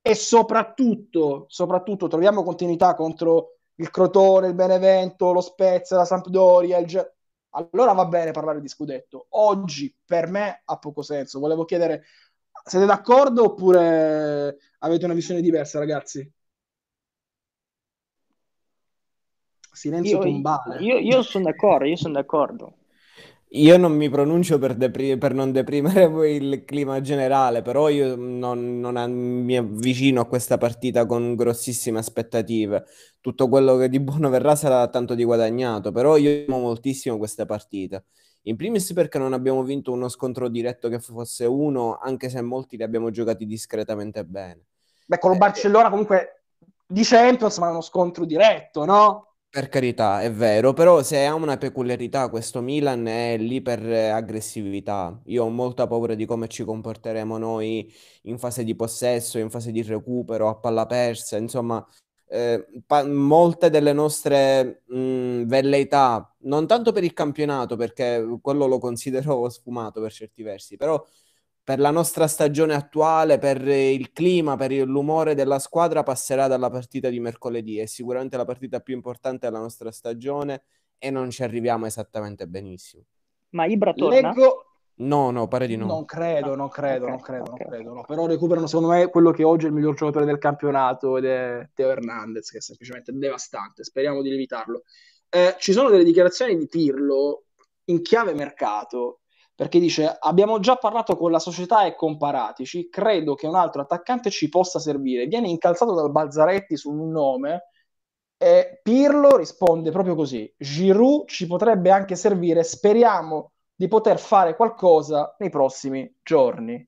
[0.00, 6.86] e soprattutto, soprattutto troviamo continuità contro il Crotone, il Benevento, lo Spezia, la Sampdoria, il
[6.86, 7.14] Ge-
[7.50, 9.26] allora va bene parlare di scudetto.
[9.30, 11.38] Oggi per me ha poco senso.
[11.38, 12.04] Volevo chiedere,
[12.64, 16.30] siete d'accordo oppure avete una visione diversa, ragazzi?
[19.72, 20.82] Silenzio io, tombale.
[20.82, 22.74] Io, io sono d'accordo, io sono d'accordo.
[23.54, 28.80] Io non mi pronuncio per, depri- per non deprimere il clima generale, però io non,
[28.80, 32.84] non a- mi avvicino a questa partita con grossissime aspettative.
[33.20, 37.44] Tutto quello che di buono verrà sarà tanto di guadagnato, però io amo moltissimo questa
[37.44, 38.02] partita.
[38.44, 42.76] In primis perché non abbiamo vinto uno scontro diretto che fosse uno, anche se molti
[42.78, 44.64] li abbiamo giocati discretamente bene.
[45.06, 46.42] Beh, con lo Eh, Barcellona comunque
[46.86, 49.31] di Champions, ma uno scontro diretto, no?
[49.54, 54.08] Per carità, è vero, però se ha una peculiarità, questo Milan è lì per eh,
[54.08, 55.20] aggressività.
[55.26, 59.70] Io ho molta paura di come ci comporteremo noi in fase di possesso, in fase
[59.70, 61.86] di recupero, a palla persa, insomma,
[62.28, 68.78] eh, pa- molte delle nostre mh, velleità, non tanto per il campionato, perché quello lo
[68.78, 71.04] considero sfumato per certi versi, però
[71.64, 77.08] per la nostra stagione attuale, per il clima, per l'umore della squadra, passerà dalla partita
[77.08, 77.78] di mercoledì.
[77.78, 80.64] È sicuramente la partita più importante della nostra stagione
[80.98, 83.04] e non ci arriviamo esattamente benissimo.
[83.50, 84.30] Ma Ibra torna?
[84.30, 84.66] Leggo...
[84.94, 85.86] No, no, pare di no.
[85.86, 87.92] Non credo, non credo, ok, non credo, ok, non credo.
[87.94, 88.04] no.
[88.06, 91.68] Però recuperano secondo me quello che oggi è il miglior giocatore del campionato ed è
[91.74, 93.84] Teo Hernandez, che è semplicemente devastante.
[93.84, 94.82] Speriamo di evitarlo.
[95.28, 97.44] Eh, ci sono delle dichiarazioni di Pirlo
[97.86, 99.21] in chiave mercato,
[99.54, 103.82] perché dice abbiamo già parlato con la società e con Paratici, credo che un altro
[103.82, 105.26] attaccante ci possa servire.
[105.26, 107.68] Viene incalzato dal Balzaretti su un nome
[108.36, 115.34] e Pirlo risponde proprio così, Giroud ci potrebbe anche servire, speriamo di poter fare qualcosa
[115.38, 116.84] nei prossimi giorni.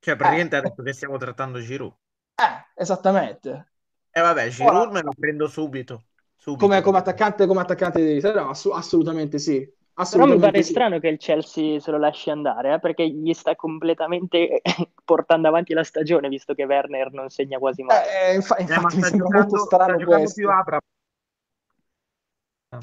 [0.00, 0.58] Cioè, praticamente Eh.
[0.58, 1.92] ha detto che stiamo trattando Giroud.
[2.34, 3.72] Eh, esattamente.
[4.10, 6.04] E vabbè, Giroud Ora- me lo prendo subito.
[6.36, 6.64] subito.
[6.66, 9.68] Come, come attaccante, come attaccante di no, ass- assolutamente sì.
[10.06, 10.72] Però mi pare sì.
[10.72, 14.60] strano che il Chelsea se lo lasci andare, eh, perché gli sta completamente
[15.04, 18.02] portando avanti la stagione, visto che Werner non segna quasi mai.
[18.02, 18.34] Eh,
[18.66, 20.40] Eh, ma infatti mi sta sembra molto strano questo.
[20.40, 20.80] più Abra.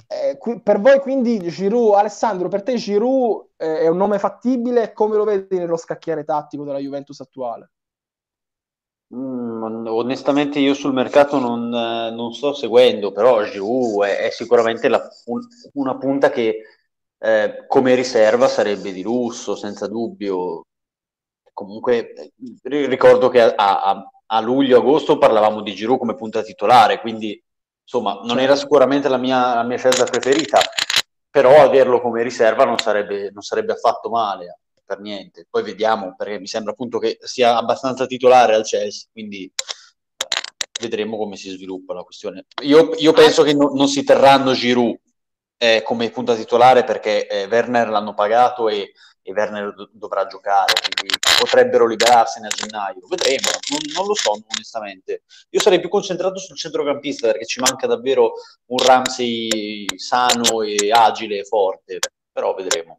[0.07, 4.93] Eh, qui- per voi quindi Giroud, Alessandro, per te Giroud eh, è un nome fattibile?
[4.93, 7.71] Come lo vedi nello scacchiere tattico della Juventus attuale?
[9.13, 14.87] Mm, onestamente io sul mercato non, eh, non sto seguendo, però Giroud è, è sicuramente
[14.87, 15.41] la- un-
[15.73, 16.61] una punta che
[17.19, 20.63] eh, come riserva sarebbe di lusso, senza dubbio.
[21.53, 22.31] Comunque eh,
[22.63, 27.41] ri- ricordo che a, a- a luglio-agosto parlavamo di Giroud come punta titolare, quindi
[27.83, 30.59] insomma non era sicuramente la mia, la mia scelta preferita,
[31.29, 35.45] però averlo come riserva non sarebbe, non sarebbe affatto male per niente.
[35.49, 39.51] Poi vediamo, perché mi sembra appunto che sia abbastanza titolare al Chelsea, quindi
[40.81, 42.45] vedremo come si sviluppa la questione.
[42.63, 44.97] Io, io penso che no- non si terranno Giroud
[45.57, 48.91] eh, come punta titolare perché eh, Werner l'hanno pagato e
[49.27, 52.99] e Werner do- dovrà giocare, quindi potrebbero liberarsene a gennaio.
[53.09, 55.23] Vedremo, non, non, lo so onestamente.
[55.49, 58.33] Io sarei più concentrato sul centrocampista perché ci manca davvero
[58.67, 61.97] un Ramsey sano e agile e forte,
[62.31, 62.97] però vedremo.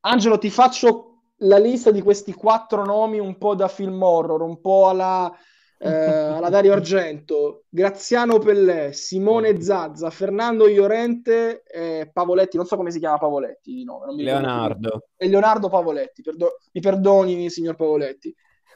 [0.00, 4.60] Angelo, ti faccio la lista di questi quattro nomi un po' da film horror, un
[4.60, 5.34] po' alla,
[5.78, 12.90] eh, alla Dario Argento, Graziano Pellè, Simone Zazza, Fernando Iorente e Pavoletti, non so come
[12.90, 14.12] si chiama Pavoletti nome.
[14.14, 15.08] Leonardo.
[15.16, 18.34] E Leonardo Pavoletti, Perdo- mi perdoni signor Pavoletti.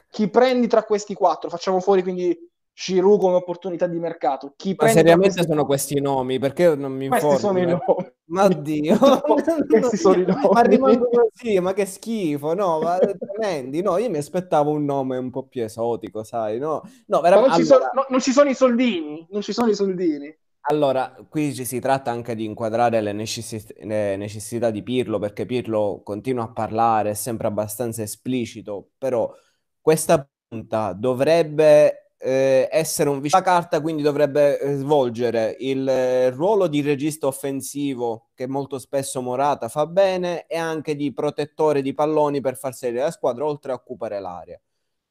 [0.09, 1.49] Chi prendi tra questi quattro?
[1.49, 2.37] Facciamo fuori quindi
[2.83, 4.53] Giroud come opportunità di mercato.
[4.55, 5.51] Chi Ma seriamente questi...
[5.51, 6.39] sono questi nomi?
[6.39, 7.27] Perché non mi informo?
[7.37, 8.11] Questi sono i nomi.
[8.31, 8.97] Ma Dio,
[9.67, 10.49] questi sono i nomi.
[10.51, 15.17] Ma rimango così, ma che schifo, no, ma tremendi, no, io mi aspettavo un nome
[15.17, 16.81] un po' più esotico, sai, no?
[17.07, 17.49] No, veramente...
[17.49, 17.89] non, ci allora...
[17.89, 20.35] sono, no, non ci sono i soldini, non ci sono i soldini.
[20.65, 25.45] Allora, qui ci si tratta anche di inquadrare le, necessi- le necessità di Pirlo, perché
[25.45, 29.31] Pirlo continua a parlare, è sempre abbastanza esplicito, però
[29.79, 36.81] questa punta dovrebbe eh, essere un carta, quindi dovrebbe eh, svolgere il eh, ruolo di
[36.81, 42.57] regista offensivo che molto spesso Morata fa bene e anche di protettore di palloni per
[42.57, 44.59] far salire la squadra oltre a occupare l'area.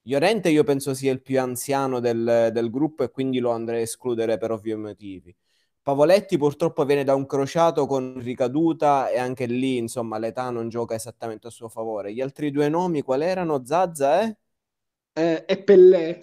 [0.03, 3.83] Llorente io penso sia il più anziano del, del gruppo e quindi lo andrei a
[3.83, 5.35] escludere per ovvi motivi.
[5.83, 10.94] Pavoletti purtroppo viene da un crociato con ricaduta e anche lì insomma l'età non gioca
[10.94, 12.12] esattamente a suo favore.
[12.12, 13.64] Gli altri due nomi quali erano?
[13.64, 14.37] Zazza e?
[15.12, 16.20] Eh, e Pellè.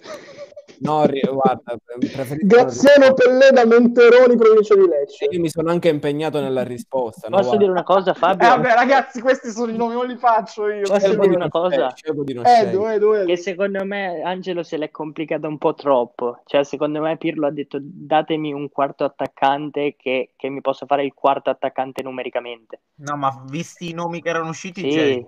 [0.80, 2.46] No, guarda, preferisco...
[2.46, 5.26] Graziano Pellè da Monteroni, provincia di Lecce.
[5.30, 7.28] Io mi sono anche impegnato nella risposta.
[7.28, 8.46] Posso no, dire una cosa, Fabio?
[8.46, 10.82] Eh, vabbè, ragazzi, questi sono i nomi, non li faccio io.
[10.82, 11.94] Posso dire una cosa?
[12.02, 13.24] Edo, Edo, Edo.
[13.24, 16.40] Che secondo me Angelo se l'è complicata un po' troppo.
[16.44, 21.04] Cioè, secondo me Pirlo ha detto datemi un quarto attaccante che, che mi possa fare
[21.04, 22.80] il quarto attaccante numericamente.
[22.96, 24.90] No, ma visti i nomi che erano usciti, sì.
[24.90, 25.24] cioè,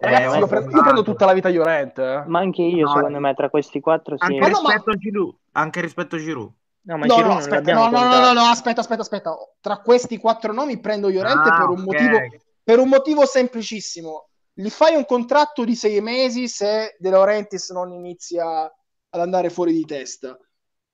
[0.00, 2.02] ragazzi, io, prendo, io, prendo, tutta la vita Llorente.
[2.02, 2.22] Eh.
[2.26, 4.24] Ma anche io, no, secondo me, tra questi quattro sì.
[4.24, 4.50] Anche
[4.88, 5.34] rispetto a Giroud.
[5.52, 6.52] Anche rispetto a Giroud.
[6.82, 9.36] No, ma no, Giroud no, aspetta, no, no, no, no, no, aspetta, aspetta, aspetta.
[9.60, 12.08] Tra questi quattro nomi prendo Llorente ah, per, un okay.
[12.08, 14.28] motivo, per un motivo semplicissimo.
[14.52, 19.72] Gli fai un contratto di sei mesi se De Laurentiis non inizia ad andare fuori
[19.72, 20.36] di testa.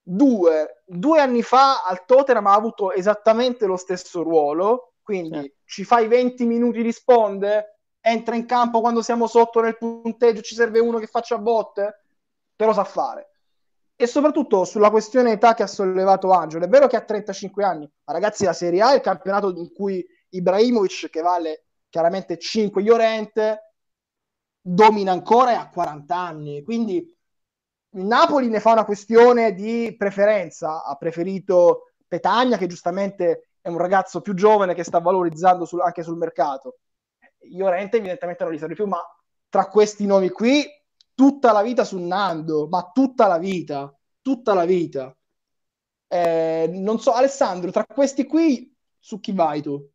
[0.06, 5.52] Due, due anni fa al Tottenham ha avuto esattamente lo stesso ruolo, quindi sì.
[5.64, 10.78] ci fai 20 minuti, risponde, entra in campo quando siamo sotto nel punteggio, ci serve
[10.78, 12.02] uno che faccia botte,
[12.54, 13.33] te lo sa fare
[13.96, 16.64] e soprattutto sulla questione età che ha sollevato Angelo.
[16.64, 19.72] È vero che ha 35 anni, ma ragazzi, la Serie A è il campionato in
[19.72, 23.74] cui Ibrahimovic, che vale chiaramente 5 Llorente,
[24.60, 26.62] domina ancora e ha 40 anni.
[26.62, 30.82] Quindi il Napoli ne fa una questione di preferenza.
[30.82, 36.02] Ha preferito Petagna, che giustamente è un ragazzo più giovane che sta valorizzando sul, anche
[36.02, 36.78] sul mercato.
[37.52, 38.98] Llorente evidentemente non li serve più, ma
[39.48, 40.66] tra questi nomi qui
[41.14, 45.16] tutta la vita su Nando, ma tutta la vita, tutta la vita.
[46.08, 49.90] Eh, non so, Alessandro, tra questi qui, su chi vai tu?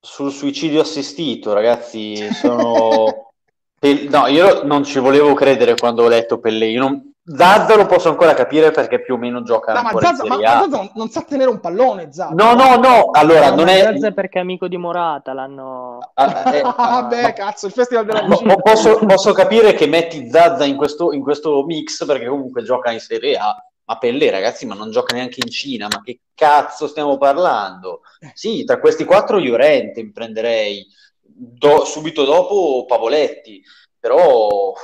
[0.00, 3.32] Sul suicidio assistito, ragazzi, sono...
[3.80, 8.10] no, io non ci volevo credere quando ho letto Pelle, io non, Zazza lo posso
[8.10, 11.08] ancora capire perché più o meno gioca no, ma Zazza, ma, ma Zazza non, non,
[11.08, 12.34] sa tenere un pallone Zazza.
[12.34, 16.54] no no no allora no, non è Zazza perché è amico di Morata l'hanno ah,
[16.54, 20.76] eh, vabbè ah, cazzo il festival della no, posso, posso, capire che metti Zazza in
[20.76, 23.56] questo, in questo mix perché comunque gioca in Serie A
[23.86, 28.02] ma Pelle ragazzi ma non gioca neanche in Cina ma che cazzo stiamo parlando?
[28.34, 30.86] Sì tra questi quattro Llorente mi prenderei
[31.22, 33.62] Do, subito dopo Pavoletti
[33.98, 34.74] però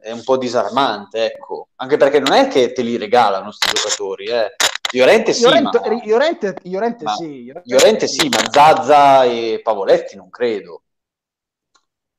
[0.00, 1.68] è un po' disarmante, ecco.
[1.76, 4.54] Anche perché non è che te li regalano questi giocatori, eh.
[4.92, 5.88] Llorente sì, Llorente, ma...
[6.04, 7.14] Llorente, Llorente ma...
[7.14, 7.44] sì.
[7.44, 10.82] Llorente, Llorente sì, ma Zazza e Pavoletti non credo.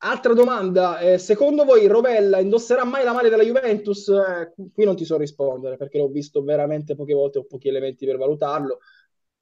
[0.04, 4.08] Altra domanda, eh, secondo voi Rovella indosserà mai la maglia della Juventus?
[4.08, 8.06] Eh, qui non ti so rispondere perché l'ho visto veramente poche volte, ho pochi elementi
[8.06, 8.80] per valutarlo.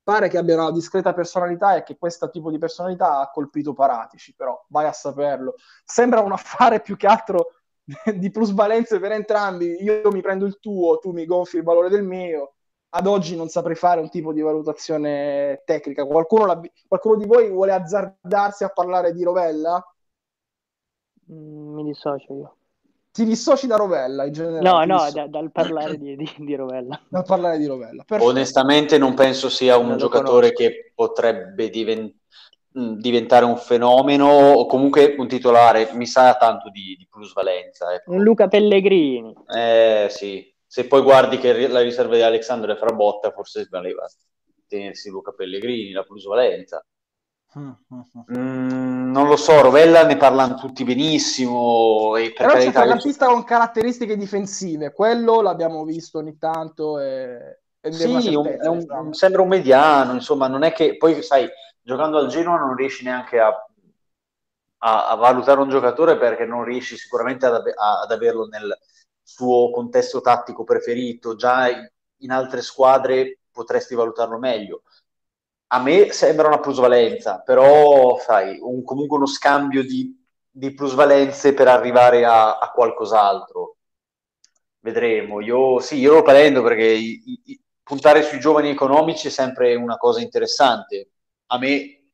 [0.03, 4.33] Pare che abbia una discreta personalità e che questo tipo di personalità ha colpito Paratici,
[4.35, 5.55] però vai a saperlo.
[5.85, 7.58] Sembra un affare più che altro
[8.15, 12.03] di plusvalenze per entrambi, io mi prendo il tuo, tu mi gonfi il valore del
[12.03, 12.53] mio.
[12.91, 16.05] Ad oggi non saprei fare un tipo di valutazione tecnica.
[16.05, 19.83] Qualcuno, qualcuno di voi vuole azzardarsi a parlare di Rovella?
[21.31, 22.55] Mm, mi dissocio io.
[23.11, 24.61] Ti dissoci da Rovella in generale?
[24.61, 26.99] No, no, da, dal parlare di, di, di, Rovella.
[27.09, 28.03] Dal parlare di Rovella.
[28.03, 28.29] Perfetto.
[28.29, 30.55] Onestamente non penso sia un giocatore conosco.
[30.55, 32.17] che potrebbe diventare
[32.71, 37.93] diventare un fenomeno o comunque un titolare mi sa tanto di, di plusvalenza.
[37.93, 38.11] Ecco.
[38.11, 39.33] Un Luca Pellegrini.
[39.53, 44.05] Eh sì, se poi guardi che la riserva di Alessandro è frabotta, forse valeva
[44.67, 46.85] tenersi Luca Pellegrini, la plusvalenza.
[47.57, 52.15] Mm, non lo so, Rovella ne parlano tutti benissimo.
[52.15, 57.91] E per Però c'è trequartista con caratteristiche difensive, quello l'abbiamo visto ogni tanto e, e
[57.91, 58.55] Sì, un-
[58.87, 61.49] un- sembra un mediano, insomma, non è che poi, sai,
[61.89, 63.49] giocando al Genoa non riesci neanche a,
[64.79, 68.77] a- a valutare un giocatore perché non riesci sicuramente ad, a- ad averlo nel
[69.21, 71.35] suo contesto tattico preferito.
[71.35, 71.67] Già
[72.21, 74.83] in altre squadre potresti valutarlo meglio.
[75.71, 80.15] A me sembra una plusvalenza, però, sai, un- comunque uno scambio di,
[80.49, 83.75] di plusvalenze per arrivare a, a qualcos'altro.
[84.81, 85.41] Vedremo.
[85.41, 89.97] Io sì, io lo prendo perché i- i- puntare sui giovani economici è sempre una
[89.97, 91.09] cosa interessante.
[91.51, 92.11] A me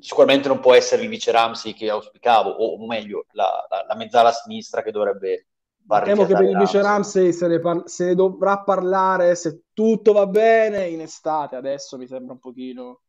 [0.00, 4.32] sicuramente non può essere il vice Ramsey che auspicavo, o meglio, la, la, la mezzala
[4.32, 5.46] sinistra che dovrebbe
[5.86, 9.62] far Temo che per il vice Ramsey se ne, par- se ne dovrà parlare se
[9.72, 11.56] tutto va bene in estate.
[11.56, 13.00] Adesso mi sembra un pochino,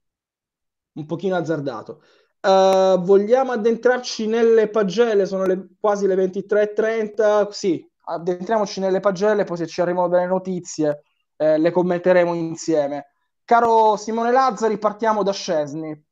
[0.94, 2.02] un pochino azzardato.
[2.42, 5.26] Eh, vogliamo addentrarci nelle pagelle?
[5.26, 7.48] Sono le- quasi le 23.30.
[7.52, 11.04] Sì, addentriamoci nelle pagelle, poi se ci arrivano delle notizie
[11.38, 13.08] eh, le commenteremo insieme.
[13.50, 16.06] Caro Simone Lazzari, partiamo da Scesni.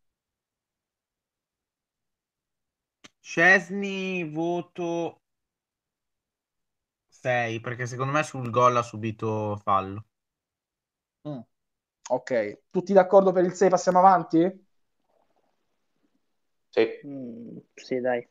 [3.20, 5.22] Scesni voto
[7.10, 10.06] 6 perché secondo me sul gol ha subito fallo.
[11.28, 11.40] Mm.
[12.10, 13.70] Ok, tutti d'accordo per il 6?
[13.70, 14.66] Passiamo avanti?
[16.70, 16.88] Sì.
[17.06, 18.28] Mm, sì, dai.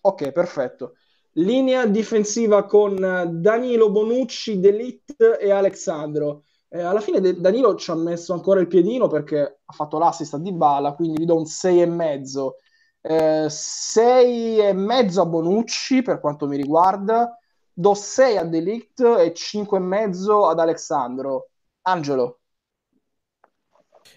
[0.00, 0.96] Ok, perfetto.
[1.32, 2.96] Linea difensiva con
[3.40, 6.44] Danilo Bonucci, Delit e Alexandro.
[6.74, 10.38] Eh, alla fine Danilo ci ha messo ancora il piedino perché ha fatto l'assist a
[10.38, 12.56] Dybala, quindi gli do un 6,5.
[13.00, 17.38] Eh, 6,5 a Bonucci per quanto mi riguarda,
[17.72, 21.50] do 6 a Delict e 5,5 ad Alexandro.
[21.82, 22.40] Angelo.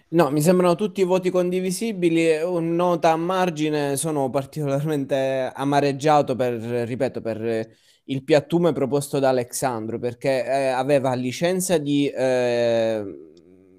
[0.08, 2.42] No, mi sembrano tutti voti condivisibili.
[2.42, 7.68] Un nota a margine, sono particolarmente amareggiato per, ripeto, per
[8.10, 13.04] il piattume proposto da Alexandro, perché eh, aveva licenza di eh,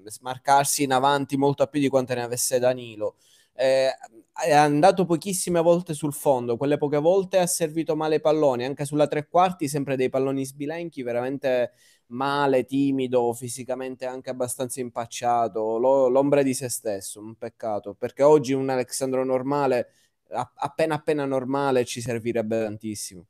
[0.04, 3.16] smarcarsi in avanti molto più di quanto ne avesse Danilo.
[3.54, 3.90] Eh,
[4.32, 8.84] è andato pochissime volte sul fondo, quelle poche volte ha servito male i palloni, anche
[8.84, 11.72] sulla tre quarti, sempre dei palloni sbilenchi, veramente
[12.06, 18.52] male, timido, fisicamente anche abbastanza impacciato, lo- l'ombra di se stesso, un peccato, perché oggi
[18.52, 19.88] un Alexandro normale,
[20.30, 23.26] a- appena appena normale, ci servirebbe tantissimo.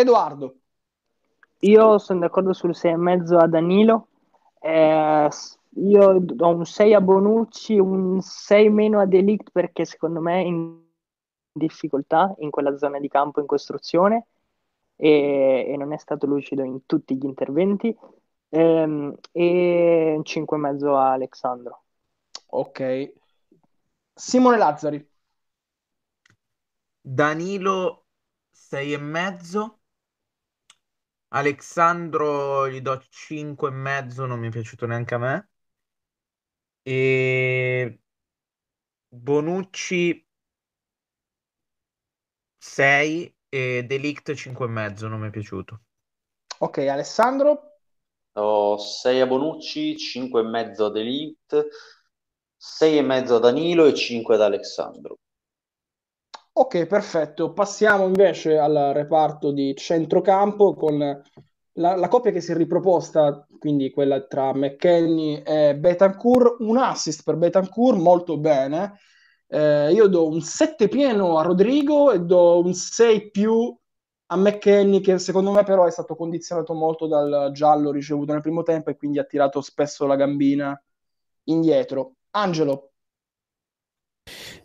[0.00, 0.54] Edoardo.
[1.60, 4.08] Io sono d'accordo sul 6,5 a Danilo.
[4.60, 5.28] Eh,
[5.74, 10.44] io do un 6 a Bonucci, un 6 meno a Delict perché secondo me è
[10.44, 10.82] in
[11.52, 14.26] difficoltà in quella zona di campo in costruzione
[14.96, 17.94] e, e non è stato lucido in tutti gli interventi.
[18.50, 21.84] Ehm, e un 5,5 a Alexandro.
[22.46, 23.12] Ok.
[24.14, 25.08] Simone Lazzari.
[27.00, 28.06] Danilo
[28.50, 29.79] 6 e mezzo.
[31.32, 35.48] Alexandro gli do 5 e mezzo, non mi è piaciuto neanche a me.
[36.84, 38.00] E
[39.12, 40.26] Bonucci
[42.58, 45.82] 6 e Delict 5 e mezzo, non mi è piaciuto.
[46.58, 47.78] Ok, Alessandro.
[48.34, 51.68] Ho 6 a Bonucci, 5 e mezzo ad Elite,
[52.56, 55.18] 6 e mezzo a Danilo e 5 ad Alessandro.
[56.52, 57.52] Ok, perfetto.
[57.52, 63.90] Passiamo invece al reparto di centrocampo con la, la coppia che si è riproposta, quindi
[63.90, 66.56] quella tra McKenny e Betancourt.
[66.60, 68.98] Un assist per Betancourt, molto bene.
[69.46, 73.74] Eh, io do un 7 pieno a Rodrigo e do un 6 più
[74.26, 78.62] a McKenny, che secondo me però è stato condizionato molto dal giallo ricevuto nel primo
[78.62, 80.80] tempo e quindi ha tirato spesso la gambina
[81.44, 82.14] indietro.
[82.30, 82.89] Angelo.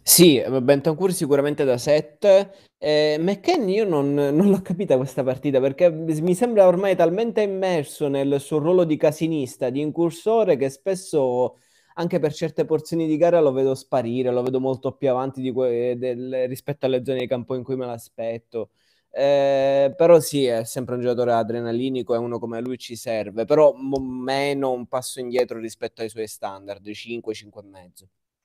[0.07, 2.51] Sì, Bentancur sicuramente da 7.
[2.77, 8.07] Eh, McKennie io non, non l'ho capita questa partita perché mi sembra ormai talmente immerso
[8.07, 11.57] nel suo ruolo di casinista, di incursore, che spesso
[11.95, 15.95] anche per certe porzioni di gara lo vedo sparire, lo vedo molto più avanti que-
[15.97, 18.69] del- rispetto alle zone di campo in cui me l'aspetto.
[19.09, 23.73] Eh, però sì, è sempre un giocatore adrenalinico e uno come lui ci serve, però
[23.73, 27.33] meno un passo indietro rispetto ai suoi standard, 5,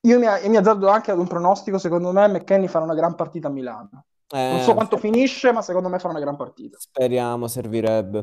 [0.01, 0.37] 5 e mezzo.
[0.41, 3.47] Io mi, mi azzardo anche ad un pronostico, secondo me McKenny farà una gran partita
[3.47, 4.05] a Milano.
[4.47, 6.77] Non so Eh, quanto finisce, ma secondo me farà una gran partita.
[6.77, 8.17] speriamo, servirebbe.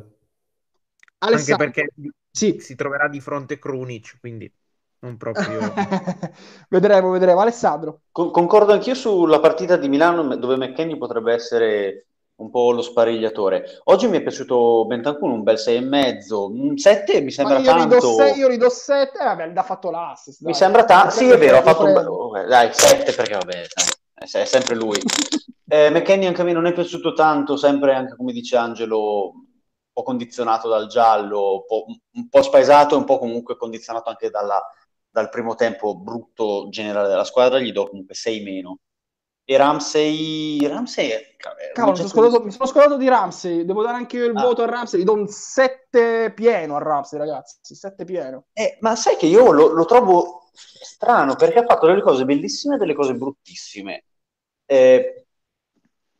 [1.30, 1.56] Anche Alessandro.
[1.56, 1.88] perché
[2.30, 2.58] Sì.
[2.60, 4.52] si troverà di fronte Krunic, quindi
[5.00, 5.58] non proprio...
[6.68, 7.40] vedremo, vedremo.
[7.40, 8.02] Alessandro.
[8.10, 12.06] Con- concordo anch'io sulla partita di Milano dove McKennie potrebbe essere
[12.38, 13.80] un po' lo sparigliatore.
[13.84, 17.94] Oggi mi è piaciuto Bentancur un bel 6,5, un 7 mi sembra io tanto.
[17.96, 20.42] ridò 6, io ridò 7, eh, vabbè, l'ha fatto l'assist.
[20.42, 21.14] Mi sembra tanto.
[21.14, 22.06] Sì, è vero, ha fatto un bel...
[22.06, 23.66] Oh, Dai, 7 perché vabbè,
[24.14, 24.98] è è sempre lui.
[25.70, 29.44] Eh, McKenny anche a me non è piaciuto tanto, sempre anche come dice Angelo, un
[29.92, 31.84] po' condizionato dal giallo, un po',
[32.14, 34.66] un po' spaesato e un po' comunque condizionato anche dalla-
[35.10, 38.78] dal primo tempo brutto generale della squadra, gli do comunque 6 meno.
[39.50, 41.34] E Ramsey, Ramsey è...
[41.72, 43.64] Cavolo, mi scordato, mi sono scordato di Ramsey.
[43.64, 44.42] Devo dare anche io il Ah.
[44.42, 45.00] voto a Ramsey.
[45.00, 47.74] Gli do un 7 pieno a Ramsey, ragazzi.
[47.74, 48.44] 7 pieno.
[48.52, 52.74] Eh, ma sai che io lo, lo trovo strano perché ha fatto delle cose bellissime
[52.74, 54.04] e delle cose bruttissime.
[54.66, 55.26] Eh,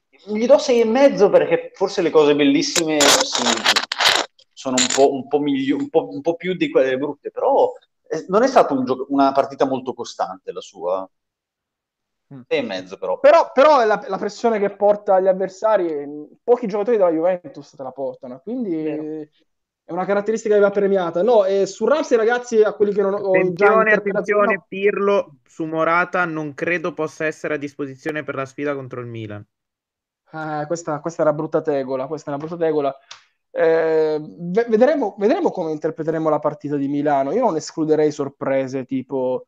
[0.09, 3.43] gli do sei e mezzo perché forse le cose bellissime sì,
[4.55, 7.71] sono un po', un po' miglio- un po', un po' più di quelle brutte, però
[8.09, 11.07] eh, non è stata un gioco- una partita molto costante la sua.
[12.35, 12.41] Mm.
[12.47, 13.19] E mezzo però.
[13.19, 16.07] Però, però è la, la pressione che porta agli avversari,
[16.43, 19.29] pochi giocatori della Juventus te la portano, quindi Vero.
[19.85, 21.23] è una caratteristica che va premiata.
[21.23, 25.37] No, e su Ramsey, ragazzi, a quelli che non ho già Attenzione, attenzione, no, Pirlo
[25.47, 29.45] su Morata non credo possa essere a disposizione per la sfida contro il Milan.
[30.31, 32.95] Eh, questa, questa è una brutta tegola, questa è una brutta tegola.
[33.51, 37.33] Eh, ve- vedremo, vedremo come interpreteremo la partita di Milano.
[37.33, 39.45] Io non escluderei sorprese tipo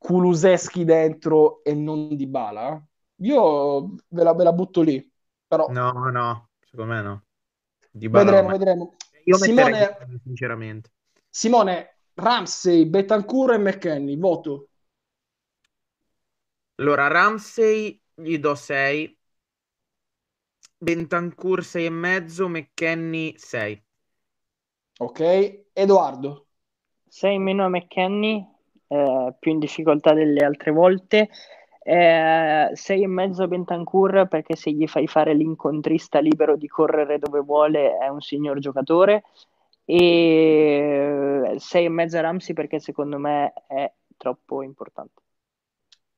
[0.00, 2.82] Kuluseschi dentro e non Dybala.
[3.16, 5.06] Io ve la, ve la butto lì,
[5.46, 7.24] però No, no, secondo me no.
[7.90, 8.96] Dybala vedremo, non è- vedremo.
[9.24, 10.90] Io metterei Simone, Dybala, sinceramente.
[11.28, 14.68] Simone, Ramsey, Betancourt e McKenny, voto.
[16.76, 19.18] Allora, Ramsey gli do 6,
[20.78, 23.84] Bentancur 6 e mezzo, McKenny 6.
[24.98, 25.20] Ok,
[25.74, 26.46] Edoardo.
[27.08, 28.46] 6 meno a McKenny,
[28.92, 31.28] eh, più in difficoltà delle altre volte.
[31.82, 37.18] Eh, 6 e mezzo a Bentancur perché se gli fai fare l'incontrista libero di correre
[37.18, 39.22] dove vuole è un signor giocatore.
[39.84, 45.22] E 6 e mezzo a Ramsey perché secondo me è troppo importante.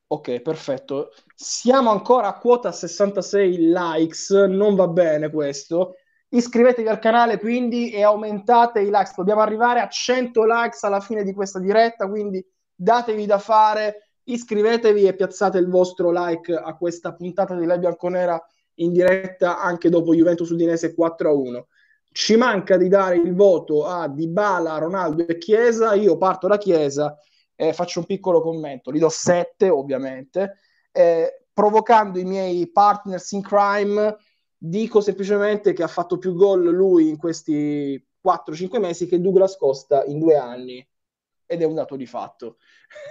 [0.07, 1.11] Ok, perfetto.
[1.35, 5.95] Siamo ancora a quota 66 likes, non va bene questo.
[6.29, 9.15] Iscrivetevi al canale quindi e aumentate i likes.
[9.15, 12.43] Dobbiamo arrivare a 100 likes alla fine di questa diretta, quindi
[12.75, 18.41] datevi da fare, iscrivetevi e piazzate il vostro like a questa puntata di Live Bianconera
[18.75, 21.63] in diretta anche dopo Juventus Udinese 4-1.
[22.11, 25.93] Ci manca di dare il voto a Dybala, Ronaldo e Chiesa.
[25.93, 27.17] Io parto da Chiesa
[27.55, 30.57] eh, faccio un piccolo commento, li do 7 ovviamente,
[30.91, 34.15] eh, provocando i miei partners in crime,
[34.57, 40.03] dico semplicemente che ha fatto più gol lui in questi 4-5 mesi che Douglas Costa
[40.05, 40.85] in due anni,
[41.45, 42.57] ed è un dato di fatto.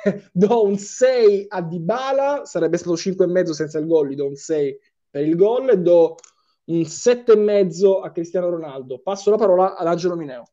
[0.32, 4.78] do un 6 a Dybala, sarebbe stato 5,5 senza il gol, gli do un 6
[5.10, 6.16] per il gol e do
[6.64, 9.00] un 7,5 a Cristiano Ronaldo.
[9.00, 10.44] Passo la parola ad Angelo Mineo.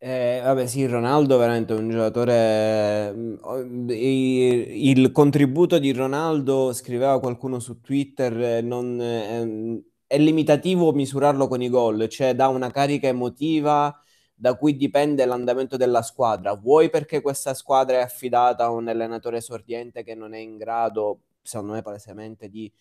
[0.00, 3.12] Eh, vabbè, sì, Ronaldo è veramente un giocatore.
[3.12, 11.48] mm, Il contributo di Ronaldo, scriveva qualcuno su Twitter, eh, non, eh, è limitativo misurarlo
[11.48, 13.92] con i gol, cioè dà una carica emotiva
[14.40, 16.54] da cui dipende l'andamento della squadra.
[16.54, 21.22] Vuoi perché questa squadra è affidata a un allenatore esordiente che non è in grado,
[21.42, 22.72] secondo me, palesemente, di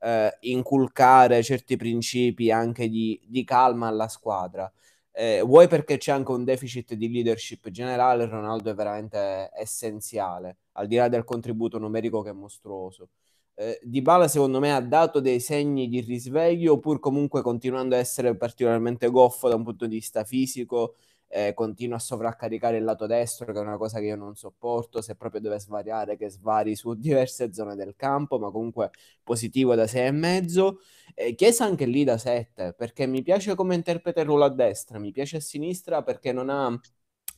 [0.00, 4.70] eh, inculcare certi principi anche di, di calma alla squadra.
[5.10, 10.86] Eh, vuoi perché c'è anche un deficit di leadership generale, Ronaldo è veramente essenziale, al
[10.86, 13.08] di là del contributo numerico che è mostruoso.
[13.54, 18.36] Eh, Dybala secondo me ha dato dei segni di risveglio, pur comunque continuando a essere
[18.36, 20.96] particolarmente goffo da un punto di vista fisico,
[21.28, 25.00] eh, continua a sovraccaricare il lato destro, che è una cosa che io non sopporto,
[25.02, 28.90] se proprio deve svariare, che svari su diverse zone del campo, ma comunque
[29.22, 30.76] positivo da 6,5.
[31.14, 34.98] Eh, Chiesa anche lì da 7, perché mi piace come interpreta il ruolo a destra,
[34.98, 36.78] mi piace a sinistra perché non ha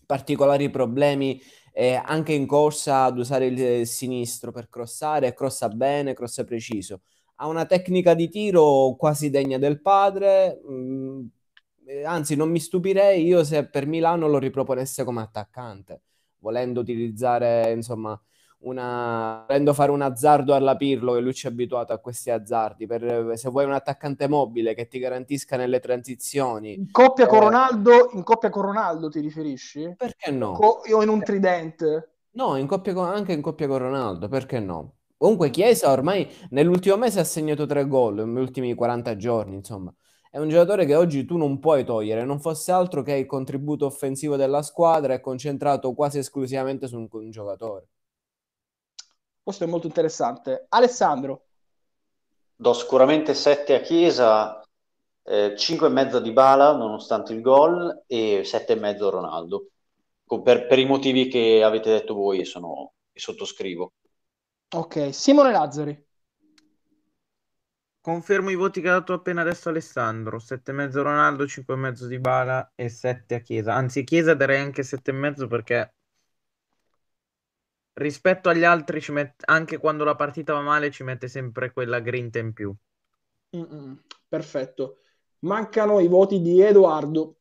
[0.06, 1.40] particolari problemi
[1.72, 7.02] eh, anche in corsa ad usare il eh, sinistro per crossare, crossa bene, crossa preciso.
[7.36, 10.70] Ha una tecnica di tiro quasi degna del padre, mh,
[11.20, 11.28] eh,
[12.04, 16.02] anzi non mi stupirei io se per Milano lo riproponesse come attaccante,
[16.38, 18.20] volendo utilizzare insomma
[18.60, 22.86] una, volendo fare un azzardo alla Pirlo che lui ci è abituato a questi azzardi,
[22.86, 27.40] per, se vuoi un attaccante mobile che ti garantisca nelle transizioni, In coppia con Eh.
[27.42, 29.96] Ronaldo, in coppia con Ronaldo ti riferisci?
[29.96, 30.52] perché no?
[30.52, 32.08] Co- o in un tridente?
[32.32, 34.94] No, in coppia con- anche in coppia con Ronaldo, perché no?
[35.16, 39.92] Comunque Chiesa ormai nell'ultimo mese ha segnato tre gol, negli ultimi 40 giorni, insomma.
[40.38, 43.86] È un giocatore che oggi tu non puoi togliere, non fosse altro che il contributo
[43.86, 47.88] offensivo della squadra è concentrato quasi esclusivamente su un, un giocatore.
[49.42, 50.66] Questo è molto interessante.
[50.68, 51.46] Alessandro,
[52.54, 54.64] do sicuramente 7 a Chiesa,
[55.24, 59.70] eh, 5 e mezzo di Bala nonostante il gol e 7 e mezzo a Ronaldo.
[60.24, 63.92] Per, per, i motivi che avete detto voi e, sono, e sottoscrivo.
[64.76, 66.07] Ok, Simone Lazzari.
[68.08, 70.38] Confermo i voti che ha dato appena adesso Alessandro.
[70.38, 73.74] 7,5 Ronaldo, 5,5 di Bala e 7 a Chiesa.
[73.74, 75.92] Anzi, Chiesa darei anche 7,5 perché
[77.92, 79.42] rispetto agli altri, met...
[79.44, 82.74] anche quando la partita va male, ci mette sempre quella grinta in più.
[83.54, 85.00] Mm-mm, perfetto.
[85.40, 87.40] Mancano i voti di Edoardo.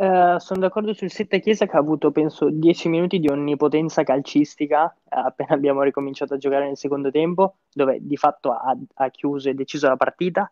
[0.00, 4.84] Uh, sono d'accordo sul 7 Chiesa che ha avuto, penso, 10 minuti di onnipotenza calcistica
[4.84, 9.50] uh, appena abbiamo ricominciato a giocare nel secondo tempo, dove di fatto ha, ha chiuso
[9.50, 10.50] e deciso la partita.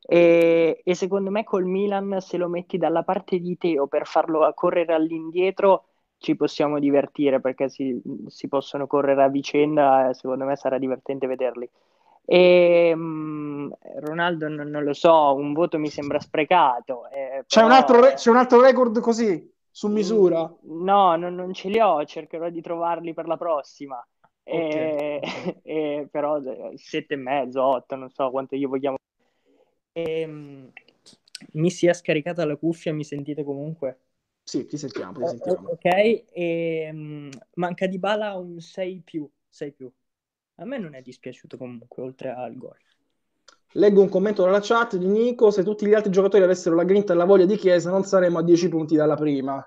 [0.00, 4.48] E, e, secondo me col Milan, se lo metti dalla parte di Teo per farlo
[4.54, 5.86] correre all'indietro,
[6.18, 11.68] ci possiamo divertire perché si, si possono correre a vicenda secondo me sarà divertente vederli.
[12.26, 17.08] E um, Ronaldo non, non, lo so, un voto mi sembra sprecato.
[17.10, 20.50] Eh, c'è, un altro re- c'è, un altro record così, su misura?
[20.62, 24.04] No, non, non, ce li ho, cercherò di trovarli per la prossima.
[24.42, 25.20] Okay.
[25.20, 25.20] E,
[25.62, 26.40] e, però
[26.76, 28.96] sette e mezzo, otto, non so quanto io vogliamo.
[29.92, 30.70] E, um,
[31.52, 33.98] mi sia scaricata la cuffia, mi sentite comunque?
[34.42, 35.70] Sì, ti sentiamo, ti sentiamo.
[35.70, 39.90] Ok, e, um, manca di bala un 6 più, 6 più.
[40.56, 42.76] A me non è dispiaciuto comunque, oltre al gol.
[43.72, 47.12] Leggo un commento dalla chat di Nico: se tutti gli altri giocatori avessero la grinta
[47.12, 49.64] e la voglia di Chiesa, non saremmo a 10 punti dalla prima.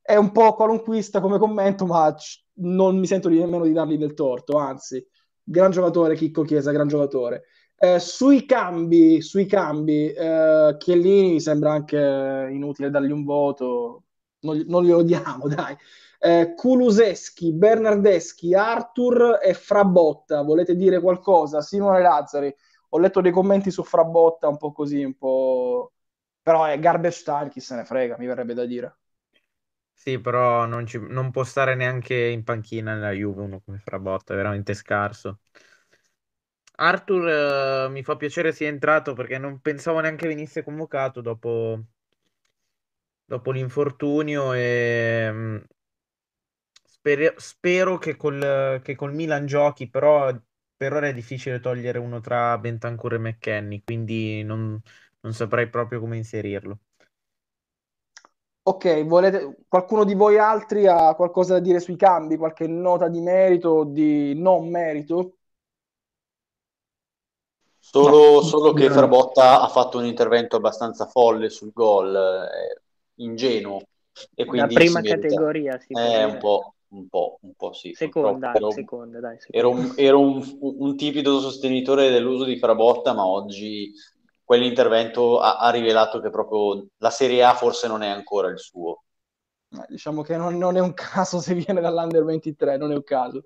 [0.00, 2.14] È un po' qualunquista come commento, ma
[2.54, 5.06] non mi sento nemmeno di dargli del torto, anzi,
[5.42, 7.44] gran giocatore Chicco Chiesa, gran giocatore.
[7.76, 14.04] Eh, sui cambi, sui cambi eh, Chiellini sembra anche inutile dargli un voto,
[14.40, 15.76] non glielo diamo, dai
[16.24, 20.40] eh, Kuluseschi, Bernardeschi, Arthur e Frabotta.
[20.40, 21.60] Volete dire qualcosa?
[21.60, 22.54] Simone Lazzari.
[22.90, 25.92] Ho letto dei commenti su Frabotta un po' così, un po'...
[26.40, 28.96] Però è garbage time, chi se ne frega, mi verrebbe da dire.
[29.92, 30.98] Sì, però non, ci...
[30.98, 35.40] non può stare neanche in panchina nella Juve uno come Frabotta, è veramente scarso.
[36.76, 41.84] Arthur uh, mi fa piacere sia entrato perché non pensavo neanche venisse convocato dopo,
[43.26, 45.62] dopo l'infortunio e
[47.12, 50.32] mm, Spero, spero che, col, che col Milan giochi, però
[50.76, 54.80] per ora è difficile togliere uno tra Bentancur e McKenny, quindi non,
[55.20, 56.78] non saprei proprio come inserirlo.
[58.66, 63.20] Ok, volete, qualcuno di voi altri ha qualcosa da dire sui cambi, qualche nota di
[63.20, 65.36] merito o di non merito?
[67.78, 72.82] Solo, solo che Frabotta ha fatto un intervento abbastanza folle sul gol, eh,
[73.22, 73.80] ingenuo.
[74.34, 75.94] E quindi La prima categoria, sì.
[75.94, 77.92] È un po', un po', un po' sì.
[77.94, 79.58] Seconda, ero, seconda, dai, seconda.
[79.58, 83.92] Ero, un, ero un, un, timido sostenitore dell'uso di Frabotta, ma oggi
[84.42, 89.04] quell'intervento ha, ha, rivelato che proprio la Serie A forse non è ancora il suo.
[89.88, 93.42] Diciamo che non, non è un caso se viene dall'Under 23, non è un caso.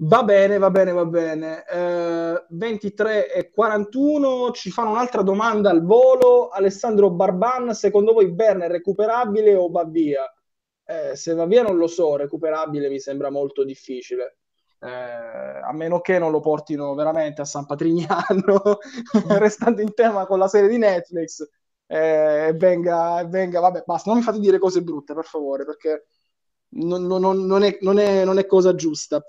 [0.00, 1.64] Va bene, va bene, va bene.
[1.64, 6.48] Eh, 23 e 41 ci fanno un'altra domanda al volo.
[6.48, 10.22] Alessandro Barban, secondo voi Bern è recuperabile o va via?
[10.88, 14.38] Eh, se va via non lo so, recuperabile mi sembra molto difficile.
[14.78, 18.78] Eh, a meno che non lo portino veramente a San Patrignano,
[19.38, 21.44] restando in tema con la serie di Netflix,
[21.86, 26.06] eh, e venga, venga, vabbè, basta, non mi fate dire cose brutte, per favore, perché
[26.70, 29.22] non, non, non, è, non, è, è cosa giusta.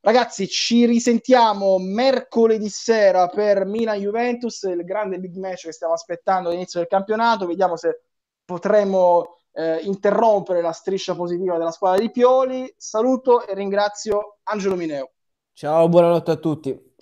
[0.00, 6.80] Ragazzi, ci risentiamo mercoledì sera per Milan-Juventus, il grande big match che stiamo aspettando all'inizio
[6.80, 7.46] del campionato.
[7.46, 8.02] Vediamo se
[8.44, 12.72] potremo eh, interrompere la striscia positiva della squadra di Pioli.
[12.76, 15.12] Saluto e ringrazio Angelo Mineo.
[15.52, 16.94] Ciao, buonanotte a tutti.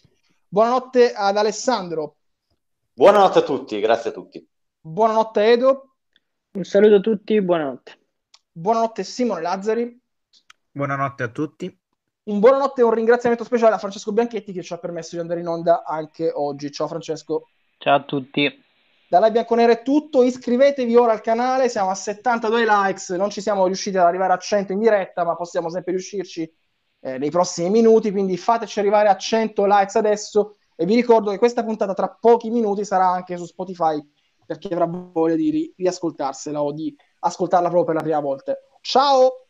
[0.48, 2.16] Buonanotte ad Alessandro.
[2.92, 4.46] Buonanotte a tutti, grazie a tutti.
[4.80, 5.94] Buonanotte Edo.
[6.52, 7.98] Un saluto a tutti, buonanotte.
[8.50, 10.00] Buonanotte Simone Lazzari.
[10.72, 11.78] Buonanotte a tutti.
[12.22, 15.40] Un buonanotte e un ringraziamento speciale a Francesco Bianchetti che ci ha permesso di andare
[15.40, 16.70] in onda anche oggi.
[16.70, 17.48] Ciao Francesco.
[17.78, 18.62] Ciao a tutti.
[19.10, 23.66] Dalla Bianconera è tutto, iscrivetevi ora al canale, siamo a 72 likes, non ci siamo
[23.66, 26.48] riusciti ad arrivare a 100 in diretta, ma possiamo sempre riuscirci
[27.00, 31.38] eh, nei prossimi minuti, quindi fateci arrivare a 100 likes adesso e vi ricordo che
[31.38, 34.00] questa puntata tra pochi minuti sarà anche su Spotify
[34.46, 38.56] per chi avrà voglia di ri- riascoltarsela o di ascoltarla proprio per la prima volta.
[38.80, 39.48] Ciao!